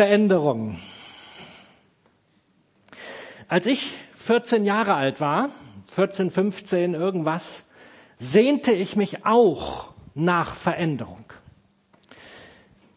Veränderung. 0.00 0.78
Als 3.48 3.66
ich 3.66 3.98
14 4.14 4.64
Jahre 4.64 4.94
alt 4.94 5.20
war, 5.20 5.50
14, 5.88 6.30
15, 6.30 6.94
irgendwas, 6.94 7.66
sehnte 8.18 8.72
ich 8.72 8.96
mich 8.96 9.26
auch 9.26 9.92
nach 10.14 10.54
Veränderung. 10.54 11.26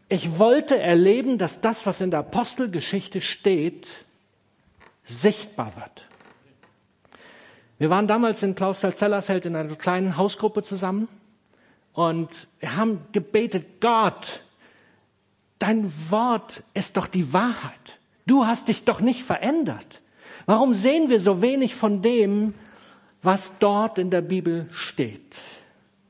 Ich 0.08 0.40
wollte 0.40 0.80
erleben, 0.80 1.38
dass 1.38 1.60
das, 1.60 1.86
was 1.86 2.00
in 2.00 2.10
der 2.10 2.22
Apostelgeschichte 2.22 3.20
steht, 3.20 4.06
sichtbar 5.04 5.76
wird. 5.76 6.08
Wir 7.80 7.90
waren 7.90 8.08
damals 8.08 8.44
in 8.44 8.56
Klausthal-Zellerfeld 8.56 9.46
in 9.46 9.58
einer 9.58 9.76
kleinen 9.76 10.16
Hausgruppe 10.16 10.64
zusammen 10.64 11.10
und 11.92 12.48
wir 12.62 12.78
haben 12.78 13.02
gebetet, 13.12 13.82
Gott, 13.82 14.42
dein 15.64 15.90
Wort 16.12 16.62
ist 16.74 16.98
doch 16.98 17.08
die 17.08 17.32
Wahrheit. 17.32 18.00
Du 18.26 18.46
hast 18.46 18.68
dich 18.68 18.84
doch 18.84 19.00
nicht 19.00 19.24
verändert. 19.24 20.02
Warum 20.46 20.74
sehen 20.74 21.10
wir 21.10 21.22
so 21.22 21.42
wenig 21.42 21.74
von 21.74 22.02
dem, 22.02 22.54
was 23.22 23.58
dort 23.60 23.98
in 23.98 24.10
der 24.10 24.22
Bibel 24.22 24.70
steht? 24.74 25.40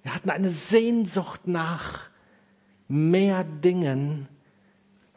Wir 0.01 0.15
hatten 0.15 0.31
eine 0.31 0.49
Sehnsucht 0.49 1.47
nach 1.47 2.09
mehr 2.87 3.43
Dingen, 3.43 4.27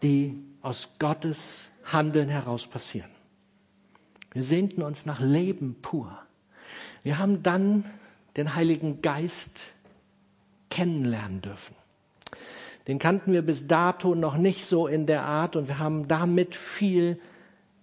die 0.03 0.39
aus 0.61 0.91
Gottes 0.99 1.73
Handeln 1.85 2.29
heraus 2.29 2.67
passieren. 2.67 3.11
Wir 4.33 4.43
sehnten 4.43 4.83
uns 4.83 5.07
nach 5.07 5.21
Leben 5.21 5.77
pur. 5.81 6.15
Wir 7.03 7.17
haben 7.19 7.43
dann 7.43 7.85
den 8.37 8.55
Heiligen 8.55 9.01
Geist 9.01 9.63
kennenlernen 10.69 11.41
dürfen. 11.41 11.75
Den 12.87 12.99
kannten 12.99 13.33
wir 13.33 13.43
bis 13.43 13.67
dato 13.67 14.15
noch 14.15 14.37
nicht 14.37 14.65
so 14.65 14.87
in 14.87 15.07
der 15.07 15.25
Art 15.25 15.57
und 15.57 15.69
wir 15.69 15.79
haben 15.79 16.07
damit 16.07 16.55
viel 16.55 17.19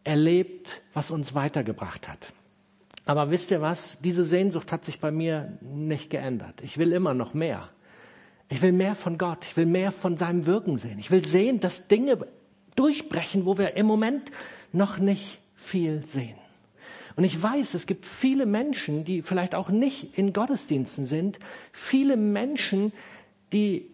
erlebt, 0.03 0.81
was 0.93 1.11
uns 1.11 1.35
weitergebracht 1.35 2.07
hat. 2.07 2.33
Aber 3.05 3.31
wisst 3.31 3.51
ihr 3.51 3.61
was? 3.61 3.97
Diese 4.01 4.23
Sehnsucht 4.23 4.71
hat 4.71 4.85
sich 4.85 4.99
bei 4.99 5.11
mir 5.11 5.57
nicht 5.61 6.09
geändert. 6.09 6.61
Ich 6.61 6.77
will 6.77 6.93
immer 6.93 7.13
noch 7.13 7.33
mehr. 7.33 7.69
Ich 8.49 8.61
will 8.61 8.71
mehr 8.71 8.95
von 8.95 9.17
Gott. 9.17 9.39
Ich 9.43 9.57
will 9.57 9.65
mehr 9.65 9.91
von 9.91 10.15
seinem 10.15 10.45
Wirken 10.45 10.77
sehen. 10.77 10.99
Ich 10.99 11.11
will 11.11 11.25
sehen, 11.25 11.59
dass 11.59 11.87
Dinge 11.87 12.19
durchbrechen, 12.75 13.45
wo 13.45 13.57
wir 13.57 13.75
im 13.75 13.85
Moment 13.85 14.31
noch 14.71 14.99
nicht 14.99 15.39
viel 15.55 16.05
sehen. 16.05 16.37
Und 17.15 17.25
ich 17.25 17.41
weiß, 17.41 17.73
es 17.73 17.85
gibt 17.85 18.05
viele 18.05 18.45
Menschen, 18.45 19.05
die 19.05 19.21
vielleicht 19.21 19.53
auch 19.53 19.69
nicht 19.69 20.17
in 20.17 20.33
Gottesdiensten 20.33 21.05
sind, 21.05 21.39
viele 21.71 22.17
Menschen, 22.17 22.91
die 23.51 23.92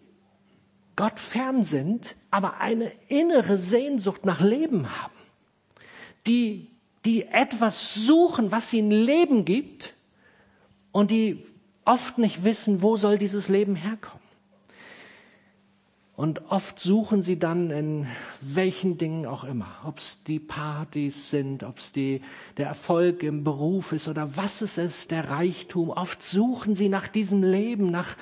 Gott 1.00 1.18
fern 1.18 1.64
sind, 1.64 2.14
aber 2.30 2.58
eine 2.58 2.92
innere 3.08 3.56
Sehnsucht 3.56 4.26
nach 4.26 4.42
Leben 4.42 5.00
haben, 5.00 5.14
die, 6.26 6.68
die 7.06 7.24
etwas 7.24 7.94
suchen, 7.94 8.52
was 8.52 8.70
ihnen 8.74 8.90
Leben 8.90 9.46
gibt 9.46 9.94
und 10.92 11.10
die 11.10 11.46
oft 11.86 12.18
nicht 12.18 12.44
wissen, 12.44 12.82
wo 12.82 12.98
soll 12.98 13.16
dieses 13.16 13.48
Leben 13.48 13.76
herkommen. 13.76 14.20
Und 16.16 16.50
oft 16.50 16.78
suchen 16.78 17.22
sie 17.22 17.38
dann 17.38 17.70
in 17.70 18.06
welchen 18.42 18.98
Dingen 18.98 19.24
auch 19.24 19.44
immer, 19.44 19.68
ob 19.86 20.00
es 20.00 20.22
die 20.24 20.38
Partys 20.38 21.30
sind, 21.30 21.62
ob 21.62 21.78
es 21.78 21.92
der 21.92 22.20
Erfolg 22.58 23.22
im 23.22 23.42
Beruf 23.42 23.92
ist 23.92 24.06
oder 24.06 24.36
was 24.36 24.60
es 24.60 24.76
ist, 24.76 25.12
der 25.12 25.30
Reichtum. 25.30 25.88
Oft 25.88 26.22
suchen 26.22 26.74
sie 26.74 26.90
nach 26.90 27.08
diesem 27.08 27.42
Leben, 27.42 27.90
nach 27.90 28.18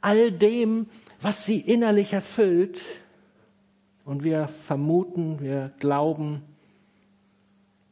all 0.00 0.30
dem, 0.30 0.86
was 1.20 1.44
sie 1.44 1.60
innerlich 1.60 2.12
erfüllt. 2.12 2.80
Und 4.04 4.24
wir 4.24 4.48
vermuten, 4.48 5.40
wir 5.40 5.72
glauben, 5.78 6.42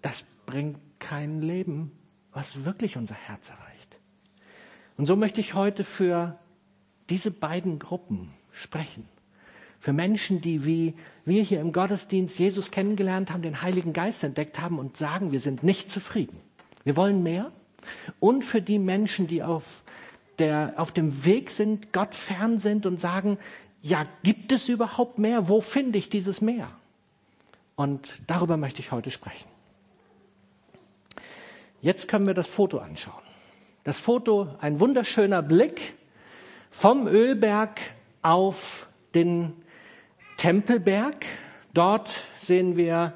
das 0.02 0.24
bringt 0.46 0.78
kein 0.98 1.42
Leben, 1.42 1.92
was 2.32 2.64
wirklich 2.64 2.96
unser 2.96 3.14
Herz 3.14 3.50
erreicht. 3.50 3.98
Und 4.96 5.06
so 5.06 5.16
möchte 5.16 5.40
ich 5.40 5.54
heute 5.54 5.84
für 5.84 6.38
diese 7.08 7.30
beiden 7.30 7.78
Gruppen 7.78 8.30
sprechen 8.52 9.08
für 9.80 9.92
Menschen, 9.92 10.40
die 10.40 10.64
wie 10.64 10.94
wir 11.24 11.42
hier 11.42 11.60
im 11.60 11.72
Gottesdienst 11.72 12.38
Jesus 12.38 12.70
kennengelernt 12.70 13.30
haben, 13.30 13.42
den 13.42 13.62
Heiligen 13.62 13.92
Geist 13.92 14.24
entdeckt 14.24 14.60
haben 14.60 14.78
und 14.78 14.96
sagen, 14.96 15.32
wir 15.32 15.40
sind 15.40 15.62
nicht 15.62 15.90
zufrieden. 15.90 16.40
Wir 16.84 16.96
wollen 16.96 17.22
mehr. 17.22 17.52
Und 18.18 18.44
für 18.44 18.60
die 18.60 18.78
Menschen, 18.78 19.26
die 19.26 19.42
auf, 19.42 19.82
der, 20.38 20.74
auf 20.76 20.92
dem 20.92 21.24
Weg 21.24 21.50
sind, 21.50 21.92
Gott 21.92 22.14
fern 22.14 22.58
sind 22.58 22.86
und 22.86 22.98
sagen, 22.98 23.38
ja, 23.82 24.04
gibt 24.22 24.52
es 24.52 24.68
überhaupt 24.68 25.18
mehr? 25.18 25.48
Wo 25.48 25.60
finde 25.60 25.98
ich 25.98 26.08
dieses 26.08 26.40
Meer? 26.40 26.68
Und 27.76 28.20
darüber 28.26 28.56
möchte 28.56 28.80
ich 28.80 28.92
heute 28.92 29.10
sprechen. 29.10 29.48
Jetzt 31.80 32.08
können 32.08 32.26
wir 32.26 32.34
das 32.34 32.48
Foto 32.48 32.78
anschauen. 32.78 33.22
Das 33.84 34.00
Foto, 34.00 34.48
ein 34.60 34.80
wunderschöner 34.80 35.42
Blick 35.42 35.94
vom 36.70 37.06
Ölberg 37.06 37.80
auf 38.22 38.88
den 39.14 39.52
Tempelberg. 40.36 41.24
Dort 41.72 42.24
sehen 42.36 42.76
wir 42.76 43.12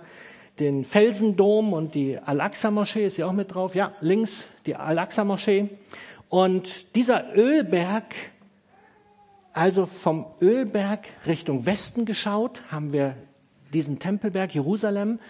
den 0.61 0.85
Felsendom 0.85 1.73
und 1.73 1.95
die 1.95 2.19
Al-Aqsa-Moschee 2.19 3.05
ist 3.05 3.17
ja 3.17 3.27
auch 3.27 3.33
mit 3.33 3.53
drauf. 3.53 3.75
Ja, 3.75 3.95
links 4.01 4.47
die 4.67 4.77
Al-Aqsa-Moschee. 4.77 5.69
Und 6.33 6.97
dieser 6.97 7.37
Ölberg, 7.37 8.15
also 9.53 9.85
vom 9.85 10.25
Ölberg 10.41 11.07
Richtung 11.27 11.67
Westen 11.67 12.07
geschaut, 12.07 12.63
haben 12.73 12.95
wir 12.95 13.17
diesen 13.75 13.99
Tempelberg 13.99 14.55
Jerusalem. 14.55 15.21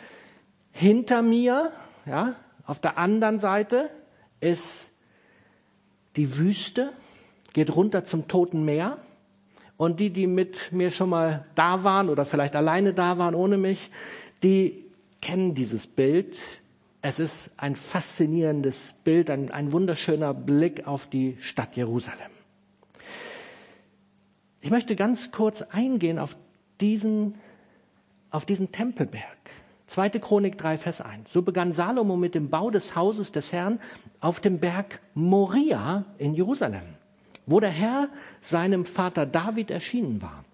Hinter 0.70 1.22
mir, 1.22 1.72
ja, 2.06 2.36
auf 2.64 2.78
der 2.78 2.98
anderen 2.98 3.40
Seite 3.40 3.90
ist 4.38 4.90
die 6.14 6.38
Wüste, 6.38 6.92
geht 7.52 7.74
runter 7.74 8.04
zum 8.04 8.28
Toten 8.28 8.64
Meer. 8.64 8.98
Und 9.76 9.98
die, 9.98 10.10
die 10.10 10.28
mit 10.28 10.70
mir 10.70 10.92
schon 10.92 11.08
mal 11.08 11.46
da 11.56 11.82
waren 11.82 12.10
oder 12.10 12.24
vielleicht 12.24 12.54
alleine 12.54 12.94
da 12.94 13.18
waren 13.18 13.34
ohne 13.34 13.58
mich, 13.58 13.90
die 14.44 14.84
kennen 15.20 15.56
dieses 15.56 15.88
Bild. 15.88 16.36
Es 17.02 17.18
ist 17.18 17.50
ein 17.56 17.76
faszinierendes 17.76 18.94
Bild, 19.04 19.28
ein, 19.28 19.50
ein 19.50 19.72
wunderschöner 19.72 20.32
Blick 20.32 20.86
auf 20.86 21.08
die 21.08 21.36
Stadt 21.40 21.76
Jerusalem. 21.76 22.30
Ich 24.60 24.70
möchte 24.70 24.96
ganz 24.96 25.32
kurz 25.32 25.62
eingehen 25.62 26.18
auf 26.18 26.36
diesen, 26.80 27.34
auf 28.30 28.46
diesen 28.46 28.70
Tempelberg. 28.70 29.24
Zweite 29.86 30.20
Chronik 30.20 30.56
3, 30.56 30.78
Vers 30.78 31.00
1. 31.00 31.30
So 31.32 31.42
begann 31.42 31.72
Salomo 31.72 32.16
mit 32.16 32.34
dem 32.34 32.48
Bau 32.48 32.70
des 32.70 32.94
Hauses 32.94 33.32
des 33.32 33.52
Herrn 33.52 33.80
auf 34.20 34.40
dem 34.40 34.60
Berg 34.60 35.00
Moria 35.14 36.04
in 36.18 36.34
Jerusalem 36.34 36.82
wo 37.46 37.60
der 37.60 37.70
Herr 37.70 38.08
seinem 38.40 38.84
Vater 38.84 39.26
David 39.26 39.70
erschienen 39.70 40.22
war. 40.22 40.44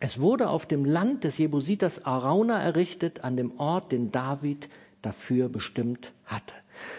Es 0.00 0.20
wurde 0.20 0.48
auf 0.48 0.66
dem 0.66 0.84
Land 0.84 1.24
des 1.24 1.38
Jebusiters 1.38 2.04
Arauna 2.04 2.60
errichtet, 2.60 3.22
an 3.22 3.36
dem 3.36 3.58
Ort, 3.60 3.92
den 3.92 4.10
David 4.10 4.68
dafür 5.02 5.48
bestimmt 5.48 6.12
hatte. 6.24 6.54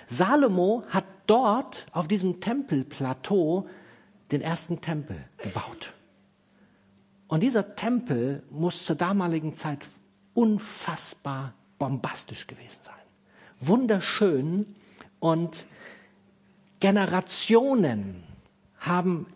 Salomo 0.07 0.83
hat 0.89 1.05
dort 1.27 1.85
auf 1.91 2.07
diesem 2.07 2.39
Tempelplateau 2.39 3.67
den 4.31 4.41
ersten 4.41 4.81
Tempel 4.81 5.23
gebaut. 5.37 5.93
Und 7.27 7.41
dieser 7.41 7.75
Tempel 7.75 8.43
muss 8.51 8.85
zur 8.85 8.95
damaligen 8.95 9.55
Zeit 9.55 9.79
unfassbar 10.33 11.53
bombastisch 11.79 12.47
gewesen 12.47 12.79
sein. 12.81 12.95
Wunderschön 13.59 14.75
und 15.19 15.65
Generationen 16.79 18.23
haben 18.79 19.27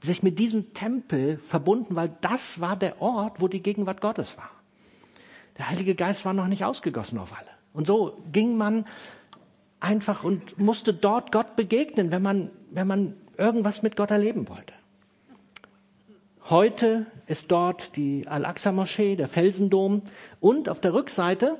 sich 0.00 0.22
mit 0.22 0.38
diesem 0.38 0.72
Tempel 0.74 1.38
verbunden, 1.38 1.96
weil 1.96 2.16
das 2.20 2.60
war 2.60 2.76
der 2.76 3.02
Ort, 3.02 3.40
wo 3.40 3.48
die 3.48 3.60
Gegenwart 3.60 4.00
Gottes 4.00 4.38
war. 4.38 4.50
Der 5.56 5.68
Heilige 5.68 5.96
Geist 5.96 6.24
war 6.24 6.34
noch 6.34 6.46
nicht 6.46 6.64
ausgegossen 6.64 7.18
auf 7.18 7.36
alle. 7.36 7.57
Und 7.78 7.86
so 7.86 8.18
ging 8.32 8.56
man 8.56 8.86
einfach 9.78 10.24
und 10.24 10.58
musste 10.58 10.92
dort 10.92 11.30
Gott 11.30 11.54
begegnen, 11.54 12.10
wenn 12.10 12.22
man, 12.22 12.50
wenn 12.72 12.88
man 12.88 13.14
irgendwas 13.36 13.84
mit 13.84 13.94
Gott 13.94 14.10
erleben 14.10 14.48
wollte. 14.48 14.72
Heute 16.50 17.06
ist 17.28 17.52
dort 17.52 17.94
die 17.94 18.26
Al-Aqsa-Moschee, 18.26 19.14
der 19.14 19.28
Felsendom 19.28 20.02
und 20.40 20.68
auf 20.68 20.80
der 20.80 20.92
Rückseite, 20.92 21.56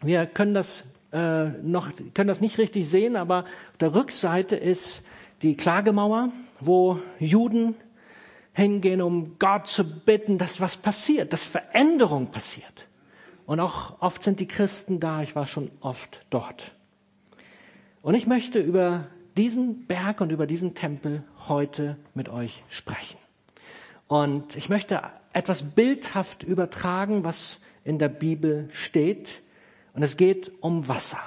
wir 0.00 0.26
können 0.26 0.54
das 0.54 0.84
äh, 1.12 1.46
noch, 1.46 1.90
können 2.14 2.28
das 2.28 2.40
nicht 2.40 2.58
richtig 2.58 2.88
sehen, 2.88 3.16
aber 3.16 3.40
auf 3.40 3.78
der 3.80 3.96
Rückseite 3.96 4.54
ist 4.54 5.02
die 5.42 5.56
Klagemauer, 5.56 6.28
wo 6.60 7.00
Juden 7.18 7.74
hingehen, 8.52 9.02
um 9.02 9.40
Gott 9.40 9.66
zu 9.66 9.82
bitten, 9.82 10.38
dass 10.38 10.60
was 10.60 10.76
passiert, 10.76 11.32
dass 11.32 11.42
Veränderung 11.42 12.30
passiert. 12.30 12.86
Und 13.46 13.60
auch 13.60 14.00
oft 14.00 14.22
sind 14.22 14.40
die 14.40 14.48
Christen 14.48 15.00
da, 15.00 15.22
ich 15.22 15.34
war 15.34 15.46
schon 15.46 15.70
oft 15.80 16.24
dort. 16.30 16.72
Und 18.02 18.14
ich 18.14 18.26
möchte 18.26 18.60
über 18.60 19.06
diesen 19.36 19.86
Berg 19.86 20.20
und 20.20 20.30
über 20.30 20.46
diesen 20.46 20.74
Tempel 20.74 21.24
heute 21.48 21.96
mit 22.14 22.28
euch 22.28 22.62
sprechen. 22.68 23.18
Und 24.06 24.56
ich 24.56 24.68
möchte 24.68 25.02
etwas 25.32 25.62
bildhaft 25.62 26.42
übertragen, 26.42 27.24
was 27.24 27.60
in 27.84 27.98
der 27.98 28.08
Bibel 28.08 28.68
steht. 28.72 29.40
Und 29.94 30.02
es 30.02 30.16
geht 30.16 30.50
um 30.60 30.88
Wasser. 30.88 31.20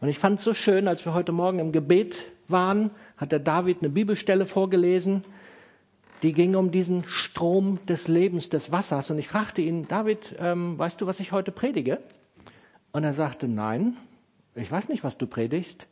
Und 0.00 0.08
ich 0.08 0.18
fand 0.18 0.38
es 0.38 0.44
so 0.44 0.54
schön, 0.54 0.88
als 0.88 1.04
wir 1.04 1.14
heute 1.14 1.32
Morgen 1.32 1.58
im 1.58 1.72
Gebet 1.72 2.24
waren, 2.48 2.90
hat 3.16 3.32
der 3.32 3.38
David 3.38 3.78
eine 3.80 3.88
Bibelstelle 3.88 4.46
vorgelesen, 4.46 5.24
die 6.22 6.32
ging 6.32 6.54
um 6.54 6.70
diesen 6.70 7.04
Strom 7.04 7.78
des 7.86 8.08
Lebens, 8.08 8.48
des 8.48 8.72
Wassers. 8.72 9.10
Und 9.10 9.18
ich 9.18 9.28
fragte 9.28 9.60
ihn, 9.62 9.86
David, 9.88 10.36
ähm, 10.38 10.78
weißt 10.78 11.00
du, 11.00 11.06
was 11.06 11.20
ich 11.20 11.32
heute 11.32 11.52
predige? 11.52 12.00
Und 12.92 13.04
er 13.04 13.14
sagte, 13.14 13.48
nein, 13.48 13.96
ich 14.54 14.70
weiß 14.70 14.88
nicht, 14.88 15.04
was 15.04 15.18
du 15.18 15.26
predigst. 15.26 15.86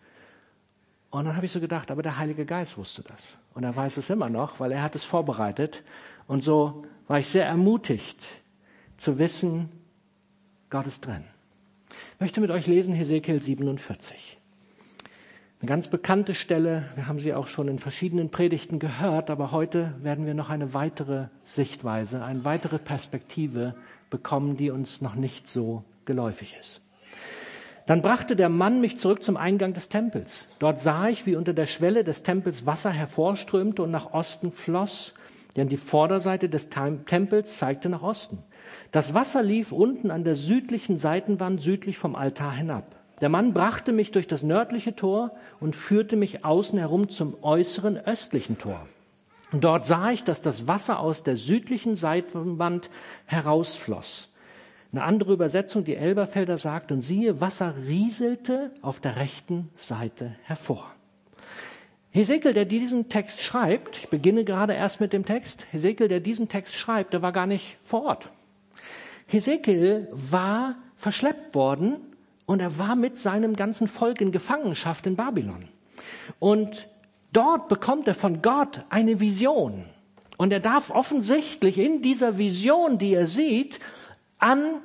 Und 1.10 1.26
dann 1.26 1.36
habe 1.36 1.46
ich 1.46 1.52
so 1.52 1.60
gedacht, 1.60 1.90
aber 1.90 2.02
der 2.02 2.18
Heilige 2.18 2.46
Geist 2.46 2.78
wusste 2.78 3.02
das. 3.02 3.34
Und 3.52 3.64
er 3.64 3.76
weiß 3.76 3.98
es 3.98 4.10
immer 4.10 4.30
noch, 4.30 4.58
weil 4.58 4.72
er 4.72 4.82
hat 4.82 4.94
es 4.96 5.04
vorbereitet. 5.04 5.82
Und 6.26 6.42
so 6.42 6.84
war 7.06 7.18
ich 7.18 7.28
sehr 7.28 7.46
ermutigt 7.46 8.26
zu 8.96 9.18
wissen, 9.18 9.68
Gott 10.70 10.86
ist 10.86 11.06
drin. 11.06 11.24
Ich 12.14 12.20
möchte 12.20 12.40
mit 12.40 12.50
euch 12.50 12.66
lesen 12.66 12.94
Hesekiel 12.94 13.40
47. 13.40 14.38
Eine 15.64 15.70
ganz 15.70 15.88
bekannte 15.88 16.34
Stelle, 16.34 16.84
wir 16.94 17.06
haben 17.06 17.18
sie 17.18 17.32
auch 17.32 17.46
schon 17.46 17.68
in 17.68 17.78
verschiedenen 17.78 18.28
Predigten 18.28 18.78
gehört, 18.78 19.30
aber 19.30 19.50
heute 19.50 19.94
werden 20.02 20.26
wir 20.26 20.34
noch 20.34 20.50
eine 20.50 20.74
weitere 20.74 21.28
Sichtweise, 21.42 22.22
eine 22.22 22.44
weitere 22.44 22.78
Perspektive 22.78 23.74
bekommen, 24.10 24.58
die 24.58 24.68
uns 24.68 25.00
noch 25.00 25.14
nicht 25.14 25.48
so 25.48 25.82
geläufig 26.04 26.54
ist. 26.60 26.82
Dann 27.86 28.02
brachte 28.02 28.36
der 28.36 28.50
Mann 28.50 28.82
mich 28.82 28.98
zurück 28.98 29.22
zum 29.22 29.38
Eingang 29.38 29.72
des 29.72 29.88
Tempels. 29.88 30.48
Dort 30.58 30.80
sah 30.80 31.08
ich, 31.08 31.24
wie 31.24 31.34
unter 31.34 31.54
der 31.54 31.64
Schwelle 31.64 32.04
des 32.04 32.22
Tempels 32.22 32.66
Wasser 32.66 32.90
hervorströmte 32.90 33.82
und 33.82 33.90
nach 33.90 34.12
Osten 34.12 34.52
floss, 34.52 35.14
denn 35.56 35.70
die 35.70 35.78
Vorderseite 35.78 36.50
des 36.50 36.68
Tempels 36.68 37.56
zeigte 37.56 37.88
nach 37.88 38.02
Osten. 38.02 38.40
Das 38.92 39.14
Wasser 39.14 39.42
lief 39.42 39.72
unten 39.72 40.10
an 40.10 40.24
der 40.24 40.34
südlichen 40.34 40.98
Seitenwand 40.98 41.62
südlich 41.62 41.96
vom 41.96 42.16
Altar 42.16 42.52
hinab. 42.52 42.96
Der 43.24 43.30
Mann 43.30 43.54
brachte 43.54 43.94
mich 43.94 44.12
durch 44.12 44.26
das 44.26 44.42
nördliche 44.42 44.94
Tor 44.96 45.30
und 45.58 45.74
führte 45.74 46.14
mich 46.14 46.44
außen 46.44 46.78
herum 46.78 47.08
zum 47.08 47.42
äußeren 47.42 47.96
östlichen 47.96 48.58
Tor. 48.58 48.86
Dort 49.50 49.86
sah 49.86 50.10
ich, 50.10 50.24
dass 50.24 50.42
das 50.42 50.68
Wasser 50.68 50.98
aus 50.98 51.22
der 51.22 51.38
südlichen 51.38 51.94
Seitenwand 51.94 52.90
herausfloss. 53.24 54.28
Eine 54.92 55.04
andere 55.04 55.32
Übersetzung, 55.32 55.84
die 55.84 55.96
Elberfelder 55.96 56.58
sagt, 56.58 56.92
und 56.92 57.00
siehe, 57.00 57.40
Wasser 57.40 57.72
rieselte 57.86 58.72
auf 58.82 59.00
der 59.00 59.16
rechten 59.16 59.70
Seite 59.74 60.36
hervor. 60.42 60.92
Hesekiel, 62.10 62.52
der 62.52 62.66
diesen 62.66 63.08
Text 63.08 63.40
schreibt, 63.40 63.96
ich 63.96 64.08
beginne 64.10 64.44
gerade 64.44 64.74
erst 64.74 65.00
mit 65.00 65.14
dem 65.14 65.24
Text, 65.24 65.64
Hesekiel, 65.72 66.08
der 66.08 66.20
diesen 66.20 66.50
Text 66.50 66.74
schreibt, 66.74 67.14
der 67.14 67.22
war 67.22 67.32
gar 67.32 67.46
nicht 67.46 67.78
vor 67.84 68.04
Ort. 68.04 68.28
Hesekiel 69.28 70.08
war 70.12 70.74
verschleppt 70.98 71.54
worden 71.54 71.96
und 72.46 72.60
er 72.60 72.78
war 72.78 72.94
mit 72.96 73.18
seinem 73.18 73.56
ganzen 73.56 73.88
Volk 73.88 74.20
in 74.20 74.32
Gefangenschaft 74.32 75.06
in 75.06 75.16
Babylon. 75.16 75.68
Und 76.38 76.88
dort 77.32 77.68
bekommt 77.68 78.06
er 78.08 78.14
von 78.14 78.42
Gott 78.42 78.84
eine 78.90 79.20
Vision. 79.20 79.84
Und 80.36 80.52
er 80.52 80.60
darf 80.60 80.90
offensichtlich 80.90 81.78
in 81.78 82.02
dieser 82.02 82.38
Vision, 82.38 82.98
die 82.98 83.14
er 83.14 83.26
sieht, 83.26 83.80
an 84.38 84.80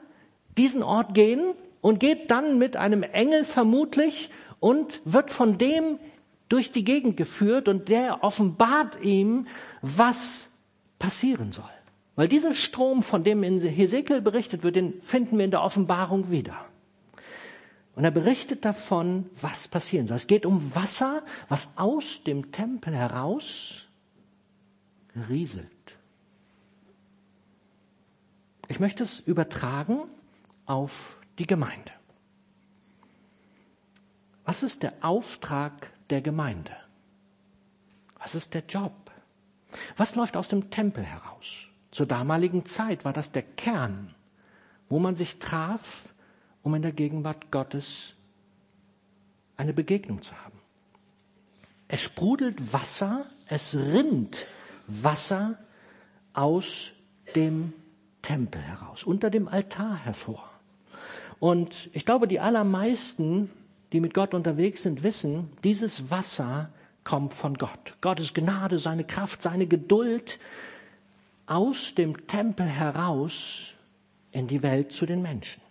diesen 0.57 0.83
Ort 0.83 1.13
gehen 1.13 1.53
und 1.81 1.99
geht 1.99 2.31
dann 2.31 2.57
mit 2.57 2.75
einem 2.75 3.03
Engel 3.03 3.45
vermutlich 3.45 4.29
und 4.59 5.01
wird 5.05 5.31
von 5.31 5.57
dem 5.57 5.99
durch 6.49 6.71
die 6.71 6.83
Gegend 6.83 7.17
geführt 7.17 7.67
und 7.67 7.89
der 7.89 8.23
offenbart 8.23 9.01
ihm, 9.01 9.47
was 9.81 10.49
passieren 10.97 11.51
soll. 11.51 11.69
Weil 12.15 12.27
dieser 12.27 12.53
Strom, 12.53 13.01
von 13.01 13.23
dem 13.23 13.43
in 13.43 13.59
Hesekiel 13.59 14.19
berichtet 14.21 14.63
wird, 14.63 14.75
den 14.75 15.01
finden 15.01 15.37
wir 15.37 15.45
in 15.45 15.51
der 15.51 15.63
Offenbarung 15.63 16.31
wieder. 16.31 16.68
Und 17.99 18.05
er 18.05 18.11
berichtet 18.11 18.63
davon, 18.63 19.29
was 19.41 19.67
passieren 19.67 20.07
soll. 20.07 20.15
Es 20.15 20.27
geht 20.27 20.45
um 20.45 20.73
Wasser, 20.73 21.21
was 21.49 21.67
aus 21.75 22.23
dem 22.23 22.53
Tempel 22.53 22.95
heraus 22.95 23.89
rieselt. 25.27 25.69
Ich 28.69 28.79
möchte 28.79 29.03
es 29.03 29.19
übertragen 29.19 30.03
auf 30.65 31.19
die 31.39 31.45
Gemeinde. 31.45 31.91
Was 34.45 34.63
ist 34.63 34.83
der 34.83 34.93
Auftrag 35.01 35.91
der 36.09 36.21
Gemeinde? 36.21 36.77
Was 38.17 38.33
ist 38.33 38.53
der 38.53 38.63
Job? 38.65 39.11
Was 39.97 40.15
läuft 40.15 40.37
aus 40.37 40.47
dem 40.47 40.69
Tempel 40.69 41.03
heraus? 41.03 41.67
Zur 41.91 42.05
damaligen 42.05 42.65
Zeit 42.65 43.03
war 43.03 43.11
das 43.11 43.33
der 43.33 43.43
Kern, 43.43 44.15
wo 44.87 44.99
man 44.99 45.15
sich 45.15 45.39
traf, 45.39 46.13
um 46.63 46.75
in 46.75 46.81
der 46.81 46.91
Gegenwart 46.91 47.51
Gottes 47.51 48.13
eine 49.57 49.73
Begegnung 49.73 50.21
zu 50.21 50.33
haben. 50.43 50.59
Es 51.87 52.01
sprudelt 52.01 52.71
Wasser, 52.73 53.25
es 53.47 53.75
rinnt 53.75 54.45
Wasser 54.87 55.57
aus 56.33 56.91
dem 57.35 57.73
Tempel 58.21 58.61
heraus, 58.61 59.03
unter 59.03 59.29
dem 59.29 59.47
Altar 59.47 59.97
hervor. 59.97 60.49
Und 61.39 61.89
ich 61.93 62.05
glaube, 62.05 62.27
die 62.27 62.39
allermeisten, 62.39 63.49
die 63.91 64.01
mit 64.01 64.13
Gott 64.13 64.33
unterwegs 64.33 64.83
sind, 64.83 65.03
wissen, 65.03 65.49
dieses 65.63 66.11
Wasser 66.11 66.69
kommt 67.03 67.33
von 67.33 67.55
Gott. 67.55 67.95
Gottes 68.01 68.33
Gnade, 68.33 68.77
seine 68.77 69.03
Kraft, 69.03 69.41
seine 69.41 69.65
Geduld 69.65 70.37
aus 71.47 71.95
dem 71.95 72.27
Tempel 72.27 72.67
heraus 72.67 73.73
in 74.31 74.47
die 74.47 74.61
Welt 74.61 74.91
zu 74.91 75.05
den 75.05 75.21
Menschen 75.21 75.61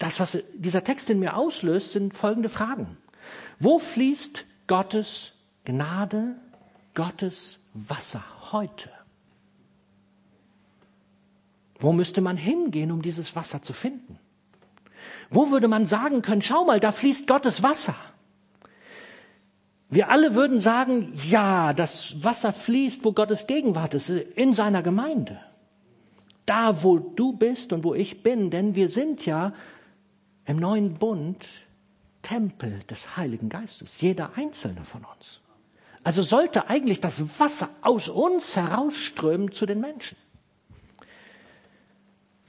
das, 0.00 0.18
was 0.18 0.38
dieser 0.54 0.82
Text 0.82 1.10
in 1.10 1.20
mir 1.20 1.36
auslöst, 1.36 1.92
sind 1.92 2.14
folgende 2.14 2.48
Fragen. 2.48 2.96
Wo 3.58 3.78
fließt 3.78 4.46
Gottes 4.66 5.32
Gnade, 5.66 6.36
Gottes 6.94 7.58
Wasser 7.74 8.24
heute? 8.50 8.90
Wo 11.78 11.92
müsste 11.92 12.22
man 12.22 12.38
hingehen, 12.38 12.90
um 12.90 13.02
dieses 13.02 13.36
Wasser 13.36 13.60
zu 13.60 13.74
finden? 13.74 14.18
Wo 15.28 15.50
würde 15.50 15.68
man 15.68 15.84
sagen 15.84 16.22
können, 16.22 16.40
schau 16.40 16.64
mal, 16.64 16.80
da 16.80 16.92
fließt 16.92 17.26
Gottes 17.26 17.62
Wasser? 17.62 17.94
Wir 19.90 20.10
alle 20.10 20.34
würden 20.34 20.60
sagen, 20.60 21.12
ja, 21.28 21.74
das 21.74 22.24
Wasser 22.24 22.54
fließt, 22.54 23.04
wo 23.04 23.12
Gottes 23.12 23.46
Gegenwart 23.46 23.92
ist, 23.92 24.08
in 24.08 24.54
seiner 24.54 24.82
Gemeinde. 24.82 25.38
Da, 26.46 26.82
wo 26.82 26.98
du 26.98 27.34
bist 27.34 27.74
und 27.74 27.84
wo 27.84 27.92
ich 27.92 28.22
bin, 28.22 28.48
denn 28.50 28.74
wir 28.74 28.88
sind 28.88 29.26
ja 29.26 29.52
im 30.50 30.56
neuen 30.56 30.94
Bund 30.94 31.46
Tempel 32.22 32.80
des 32.90 33.16
Heiligen 33.16 33.48
Geistes, 33.48 34.00
jeder 34.00 34.36
einzelne 34.36 34.82
von 34.82 35.04
uns. 35.04 35.40
Also 36.02 36.22
sollte 36.22 36.68
eigentlich 36.68 36.98
das 36.98 37.38
Wasser 37.38 37.68
aus 37.82 38.08
uns 38.08 38.56
herausströmen 38.56 39.52
zu 39.52 39.64
den 39.64 39.80
Menschen. 39.80 40.16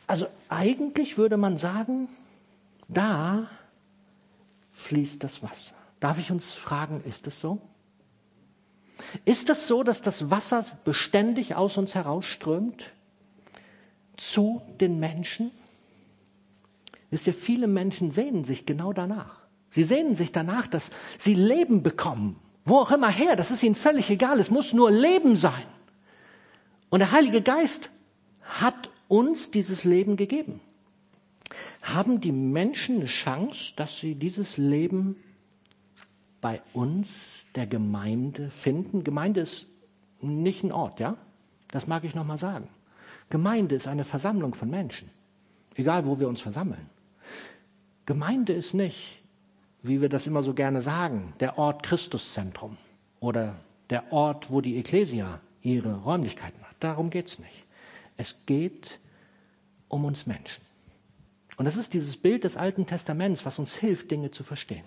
Also 0.08 0.26
eigentlich 0.50 1.20
würde 1.20 1.38
man 1.38 1.58
sagen, 1.58 2.10
da 2.88 3.48
fließt 4.74 5.24
das 5.24 5.44
Wasser. 5.44 5.76
Darf 6.00 6.18
ich 6.18 6.32
uns 6.32 6.56
fragen, 6.56 7.04
ist 7.04 7.28
es 7.28 7.40
so? 7.40 7.62
Ist 9.26 9.50
es 9.50 9.68
so, 9.68 9.84
dass 9.84 10.02
das 10.02 10.32
Wasser 10.32 10.66
beständig 10.86 11.54
aus 11.54 11.78
uns 11.78 11.94
herausströmt 11.94 12.94
zu 14.18 14.64
den 14.80 15.00
Menschen? 15.00 15.52
Wisst 17.12 17.28
ihr, 17.28 17.34
viele 17.34 17.68
Menschen 17.68 18.10
sehnen 18.10 18.44
sich 18.44 18.66
genau 18.66 18.94
danach. 18.94 19.42
Sie 19.70 19.84
sehnen 19.84 20.16
sich 20.16 20.32
danach, 20.32 20.68
dass 20.68 20.92
sie 21.18 21.34
Leben 21.34 21.84
bekommen. 21.84 22.38
Wo 22.66 22.78
auch 22.78 22.92
immer 22.92 23.10
her, 23.10 23.36
das 23.36 23.52
ist 23.52 23.64
ihnen 23.64 23.76
völlig 23.76 24.10
egal. 24.10 24.40
Es 24.40 24.50
muss 24.50 24.74
nur 24.74 24.92
Leben 24.92 25.36
sein. 25.36 25.66
Und 26.90 27.00
der 27.00 27.12
Heilige 27.12 27.42
Geist 27.42 27.90
hat 28.42 28.90
uns 29.08 29.52
dieses 29.52 29.84
Leben 29.84 30.16
gegeben. 30.16 30.62
Haben 31.82 32.22
die 32.22 32.32
Menschen 32.32 32.98
eine 32.98 33.06
Chance, 33.08 33.74
dass 33.76 33.98
sie 33.98 34.16
dieses 34.16 34.58
Leben 34.58 35.18
bei 36.40 36.62
uns, 36.74 37.46
der 37.56 37.68
Gemeinde, 37.68 38.50
finden? 38.52 39.04
Gemeinde 39.04 39.42
ist 39.42 39.68
nicht 40.22 40.64
ein 40.64 40.72
Ort, 40.72 41.00
ja? 41.00 41.18
Das 41.70 41.88
mag 41.88 42.04
ich 42.04 42.16
nochmal 42.16 42.38
sagen. 42.38 42.68
Gemeinde 43.30 43.76
ist 43.76 43.88
eine 43.88 44.04
Versammlung 44.04 44.54
von 44.54 44.70
Menschen. 44.70 45.10
Egal, 45.76 46.06
wo 46.06 46.20
wir 46.20 46.28
uns 46.28 46.42
versammeln. 46.42 46.90
Gemeinde 48.12 48.52
ist 48.52 48.74
nicht, 48.74 49.22
wie 49.84 50.02
wir 50.02 50.10
das 50.10 50.28
immer 50.28 50.44
so 50.44 50.54
gerne 50.54 50.82
sagen, 50.82 51.34
der 51.40 51.58
Ort 51.58 51.82
Christuszentrum 51.82 52.76
oder 53.22 53.56
der 53.90 54.12
Ort, 54.12 54.52
wo 54.52 54.60
die 54.60 54.76
Ekklesia 54.76 55.40
ihre 55.62 55.96
Räumlichkeiten 55.96 56.62
hat. 56.64 56.76
Darum 56.82 57.10
geht 57.10 57.28
es 57.28 57.40
nicht. 57.40 57.64
Es 58.18 58.46
geht 58.46 59.00
um 59.88 60.04
uns 60.04 60.28
Menschen. 60.28 60.62
Und 61.56 61.64
das 61.64 61.78
ist 61.78 61.94
dieses 61.94 62.18
Bild 62.18 62.44
des 62.44 62.58
Alten 62.58 62.86
Testaments, 62.86 63.46
was 63.46 63.60
uns 63.60 63.78
hilft, 63.78 64.12
Dinge 64.12 64.30
zu 64.30 64.44
verstehen. 64.44 64.84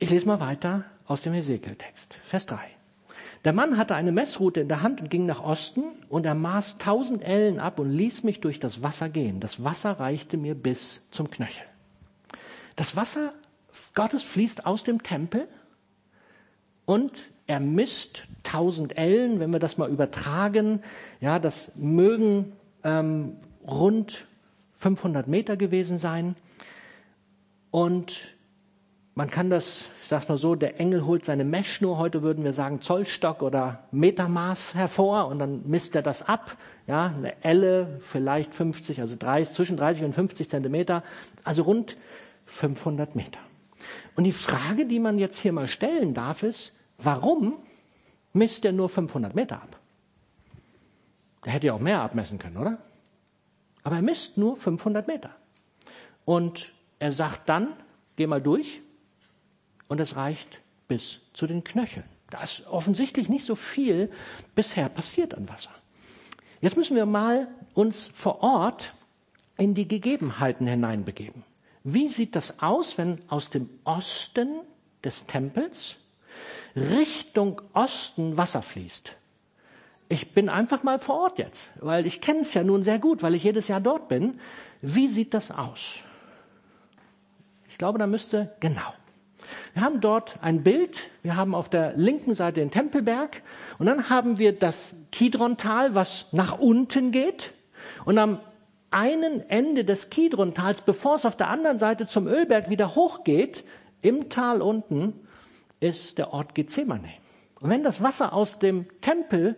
Ich 0.00 0.10
lese 0.10 0.26
mal 0.26 0.40
weiter 0.40 0.84
aus 1.06 1.22
dem 1.22 1.32
Hesekiel-Text, 1.32 2.14
Vers 2.24 2.46
3. 2.46 2.58
Der 3.44 3.52
Mann 3.52 3.76
hatte 3.76 3.94
eine 3.94 4.12
Messroute 4.12 4.60
in 4.60 4.68
der 4.68 4.82
Hand 4.82 5.00
und 5.00 5.10
ging 5.10 5.26
nach 5.26 5.42
Osten 5.42 5.84
und 6.08 6.26
er 6.26 6.34
maß 6.34 6.78
tausend 6.78 7.22
Ellen 7.22 7.60
ab 7.60 7.78
und 7.78 7.90
ließ 7.90 8.24
mich 8.24 8.40
durch 8.40 8.58
das 8.58 8.82
Wasser 8.82 9.08
gehen. 9.08 9.40
Das 9.40 9.62
Wasser 9.62 10.00
reichte 10.00 10.36
mir 10.36 10.54
bis 10.54 11.02
zum 11.10 11.30
Knöchel. 11.30 11.64
Das 12.76 12.96
Wasser 12.96 13.32
Gottes 13.94 14.22
fließt 14.22 14.66
aus 14.66 14.82
dem 14.82 15.02
Tempel 15.02 15.46
und 16.84 17.30
er 17.46 17.60
misst 17.60 18.24
tausend 18.42 18.96
Ellen, 18.96 19.40
wenn 19.40 19.52
wir 19.52 19.60
das 19.60 19.78
mal 19.78 19.88
übertragen. 19.88 20.82
Ja, 21.20 21.38
das 21.38 21.72
mögen 21.76 22.52
ähm, 22.84 23.36
rund 23.66 24.26
500 24.76 25.28
Meter 25.28 25.56
gewesen 25.56 25.98
sein. 25.98 26.36
Und 27.70 28.37
man 29.18 29.30
kann 29.30 29.50
das, 29.50 29.86
ich 30.00 30.06
sag's 30.06 30.28
mal 30.28 30.38
so, 30.38 30.54
der 30.54 30.78
Engel 30.78 31.04
holt 31.04 31.24
seine 31.24 31.44
Messschnur, 31.44 31.98
heute 31.98 32.22
würden 32.22 32.44
wir 32.44 32.52
sagen 32.52 32.80
Zollstock 32.82 33.42
oder 33.42 33.82
Metermaß 33.90 34.76
hervor 34.76 35.26
und 35.26 35.40
dann 35.40 35.68
misst 35.68 35.96
er 35.96 36.02
das 36.02 36.22
ab. 36.22 36.56
Ja, 36.86 37.06
eine 37.06 37.34
Elle, 37.42 37.98
vielleicht 38.00 38.54
50, 38.54 39.00
also 39.00 39.16
30, 39.18 39.52
zwischen 39.52 39.76
30 39.76 40.04
und 40.04 40.12
50 40.12 40.48
Zentimeter, 40.48 41.02
also 41.42 41.62
rund 41.62 41.96
500 42.46 43.16
Meter. 43.16 43.40
Und 44.14 44.22
die 44.22 44.32
Frage, 44.32 44.86
die 44.86 45.00
man 45.00 45.18
jetzt 45.18 45.40
hier 45.40 45.52
mal 45.52 45.66
stellen 45.66 46.14
darf, 46.14 46.44
ist, 46.44 46.72
warum 46.98 47.54
misst 48.32 48.64
er 48.64 48.70
nur 48.70 48.88
500 48.88 49.34
Meter 49.34 49.56
ab? 49.56 49.80
Er 51.42 51.54
hätte 51.54 51.66
ja 51.66 51.72
auch 51.72 51.80
mehr 51.80 52.02
abmessen 52.02 52.38
können, 52.38 52.56
oder? 52.56 52.78
Aber 53.82 53.96
er 53.96 54.02
misst 54.02 54.38
nur 54.38 54.56
500 54.56 55.08
Meter. 55.08 55.30
Und 56.24 56.72
er 57.00 57.10
sagt 57.10 57.48
dann, 57.48 57.72
geh 58.14 58.28
mal 58.28 58.40
durch, 58.40 58.80
und 59.88 60.00
es 60.00 60.16
reicht 60.16 60.60
bis 60.86 61.20
zu 61.32 61.46
den 61.46 61.64
Knöcheln. 61.64 62.04
Da 62.30 62.42
ist 62.42 62.66
offensichtlich 62.66 63.28
nicht 63.28 63.44
so 63.44 63.54
viel 63.54 64.10
bisher 64.54 64.88
passiert 64.88 65.34
an 65.34 65.48
Wasser. 65.48 65.70
Jetzt 66.60 66.76
müssen 66.76 66.96
wir 66.96 67.06
mal 67.06 67.48
uns 67.74 68.10
vor 68.14 68.42
Ort 68.42 68.94
in 69.56 69.74
die 69.74 69.88
Gegebenheiten 69.88 70.66
hineinbegeben. 70.66 71.44
Wie 71.84 72.08
sieht 72.08 72.36
das 72.36 72.60
aus, 72.60 72.98
wenn 72.98 73.22
aus 73.28 73.50
dem 73.50 73.70
Osten 73.84 74.60
des 75.04 75.26
Tempels 75.26 75.96
Richtung 76.76 77.62
Osten 77.72 78.36
Wasser 78.36 78.62
fließt? 78.62 79.14
Ich 80.10 80.32
bin 80.32 80.48
einfach 80.48 80.82
mal 80.82 80.98
vor 80.98 81.20
Ort 81.20 81.38
jetzt, 81.38 81.70
weil 81.80 82.06
ich 82.06 82.20
kenne 82.20 82.40
es 82.40 82.54
ja 82.54 82.64
nun 82.64 82.82
sehr 82.82 82.98
gut, 82.98 83.22
weil 83.22 83.34
ich 83.34 83.44
jedes 83.44 83.68
Jahr 83.68 83.80
dort 83.80 84.08
bin. 84.08 84.40
Wie 84.80 85.08
sieht 85.08 85.34
das 85.34 85.50
aus? 85.50 86.00
Ich 87.68 87.78
glaube, 87.78 87.98
da 87.98 88.06
müsste 88.06 88.54
genau. 88.60 88.92
Wir 89.74 89.82
haben 89.82 90.00
dort 90.00 90.38
ein 90.42 90.62
Bild. 90.62 91.10
Wir 91.22 91.36
haben 91.36 91.54
auf 91.54 91.68
der 91.68 91.96
linken 91.96 92.34
Seite 92.34 92.60
den 92.60 92.70
Tempelberg 92.70 93.42
und 93.78 93.86
dann 93.86 94.10
haben 94.10 94.38
wir 94.38 94.52
das 94.52 94.96
Kidrontal, 95.12 95.94
was 95.94 96.26
nach 96.32 96.58
unten 96.58 97.12
geht. 97.12 97.52
Und 98.04 98.18
am 98.18 98.40
einen 98.90 99.48
Ende 99.48 99.84
des 99.84 100.10
Kidrontals, 100.10 100.82
bevor 100.82 101.16
es 101.16 101.26
auf 101.26 101.36
der 101.36 101.48
anderen 101.48 101.78
Seite 101.78 102.06
zum 102.06 102.26
Ölberg 102.26 102.70
wieder 102.70 102.94
hochgeht, 102.94 103.64
im 104.02 104.30
Tal 104.30 104.62
unten, 104.62 105.12
ist 105.80 106.18
der 106.18 106.32
Ort 106.32 106.54
Gethsemane. 106.54 107.10
Und 107.60 107.70
wenn 107.70 107.82
das 107.82 108.02
Wasser 108.02 108.32
aus 108.32 108.58
dem 108.58 108.86
Tempel 109.00 109.56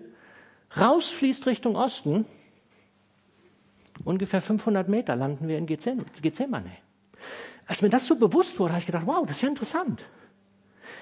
rausfließt 0.76 1.47
Richtung 1.47 1.76
Osten, 1.76 2.26
ungefähr 4.04 4.40
500 4.40 4.88
Meter 4.88 5.16
landen 5.16 5.49
wir 5.49 5.59
in 5.59 5.66
Gethsemane. 5.66 6.73
Als 7.70 7.82
mir 7.82 7.88
das 7.88 8.06
so 8.06 8.16
bewusst 8.16 8.58
wurde, 8.58 8.72
habe 8.72 8.80
ich 8.80 8.86
gedacht, 8.86 9.06
wow, 9.06 9.24
das 9.24 9.36
ist 9.36 9.42
ja 9.42 9.48
interessant. 9.48 10.04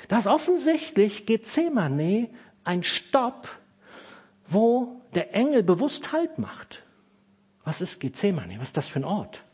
Da 0.09 0.19
ist 0.19 0.27
offensichtlich 0.27 1.25
Gethsemane 1.25 2.29
ein 2.63 2.83
Stopp, 2.83 3.49
wo 4.47 5.01
der 5.15 5.35
Engel 5.35 5.63
bewusst 5.63 6.13
Halt 6.13 6.39
macht. 6.39 6.83
Was 7.65 7.81
ist 7.81 8.01
Gethsemane? 8.01 8.57
Was 8.59 8.69
ist 8.69 8.77
das 8.77 8.89
für 8.89 9.01
ein 9.01 9.07
Ort? 9.07 9.45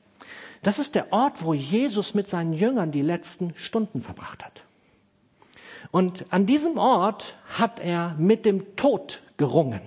Das 0.64 0.80
ist 0.80 0.96
der 0.96 1.12
Ort, 1.12 1.44
wo 1.44 1.54
Jesus 1.54 2.14
mit 2.14 2.26
seinen 2.26 2.52
Jüngern 2.52 2.90
die 2.90 3.02
letzten 3.02 3.54
Stunden 3.58 4.02
verbracht 4.02 4.44
hat. 4.44 4.64
Und 5.92 6.26
an 6.30 6.46
diesem 6.46 6.78
Ort 6.78 7.36
hat 7.56 7.78
er 7.78 8.16
mit 8.18 8.44
dem 8.44 8.74
Tod 8.74 9.22
gerungen. 9.36 9.82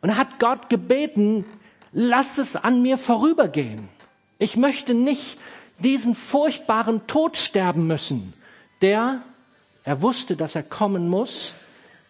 Und 0.00 0.08
er 0.08 0.16
hat 0.16 0.40
Gott 0.40 0.68
gebeten, 0.68 1.44
lass 1.92 2.38
es 2.38 2.56
an 2.56 2.82
mir 2.82 2.98
vorübergehen. 2.98 3.88
Ich 4.42 4.56
möchte 4.56 4.92
nicht 4.92 5.38
diesen 5.78 6.16
furchtbaren 6.16 7.06
Tod 7.06 7.36
sterben 7.36 7.86
müssen, 7.86 8.32
der, 8.80 9.22
er 9.84 10.02
wusste, 10.02 10.34
dass 10.34 10.56
er 10.56 10.64
kommen 10.64 11.08
muss, 11.08 11.54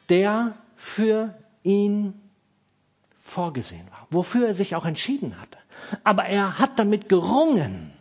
der 0.08 0.54
für 0.74 1.34
ihn 1.62 2.18
vorgesehen 3.20 3.86
war, 3.90 4.06
wofür 4.08 4.46
er 4.46 4.54
sich 4.54 4.74
auch 4.74 4.86
entschieden 4.86 5.38
hatte. 5.38 5.58
Aber 6.04 6.24
er 6.24 6.58
hat 6.58 6.78
damit 6.78 7.10
gerungen. 7.10 7.92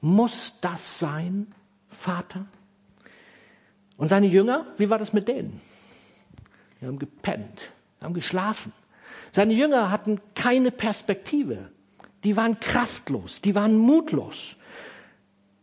Muss 0.00 0.54
das 0.62 0.98
sein, 0.98 1.46
Vater? 1.90 2.46
Und 3.98 4.08
seine 4.08 4.28
Jünger, 4.28 4.64
wie 4.78 4.88
war 4.88 4.98
das 4.98 5.12
mit 5.12 5.28
denen? 5.28 5.60
Die 6.80 6.86
haben 6.86 6.98
gepennt, 6.98 7.70
haben 8.00 8.14
geschlafen. 8.14 8.72
Seine 9.30 9.52
Jünger 9.52 9.90
hatten 9.90 10.22
keine 10.34 10.70
Perspektive. 10.70 11.70
Die 12.24 12.36
waren 12.36 12.60
kraftlos, 12.60 13.40
die 13.40 13.54
waren 13.54 13.76
mutlos. 13.76 14.56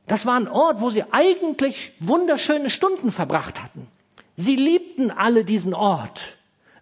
Das 0.08 0.26
war 0.26 0.36
ein 0.36 0.48
Ort, 0.48 0.82
wo 0.82 0.90
sie 0.90 1.04
eigentlich 1.12 1.94
wunderschöne 2.00 2.70
Stunden 2.70 3.12
verbracht 3.12 3.62
hatten. 3.62 3.88
Sie 4.36 4.56
liebten 4.56 5.12
alle 5.12 5.46
diesen 5.46 5.74
Ort. 5.74 6.38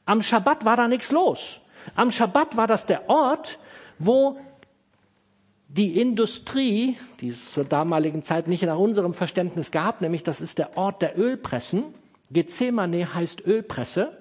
Am 0.05 0.23
Schabbat 0.23 0.63
war 0.63 0.77
da 0.77 0.87
nichts 0.87 1.11
los. 1.11 1.59
Am 1.95 2.11
Schabbat 2.11 2.55
war 2.55 2.67
das 2.67 2.85
der 2.85 3.09
Ort, 3.09 3.59
wo 3.99 4.39
die 5.67 5.99
Industrie, 5.99 6.97
die 7.19 7.29
es 7.29 7.51
zur 7.51 7.65
damaligen 7.65 8.23
Zeit 8.23 8.47
nicht 8.47 8.63
nach 8.63 8.77
unserem 8.77 9.13
Verständnis 9.13 9.71
gab, 9.71 10.01
nämlich 10.01 10.23
das 10.23 10.39
ist 10.39 10.57
der 10.57 10.77
Ort 10.77 11.01
der 11.01 11.19
Ölpressen. 11.19 11.83
Gethsemane 12.31 13.13
heißt 13.13 13.45
Ölpresse. 13.45 14.17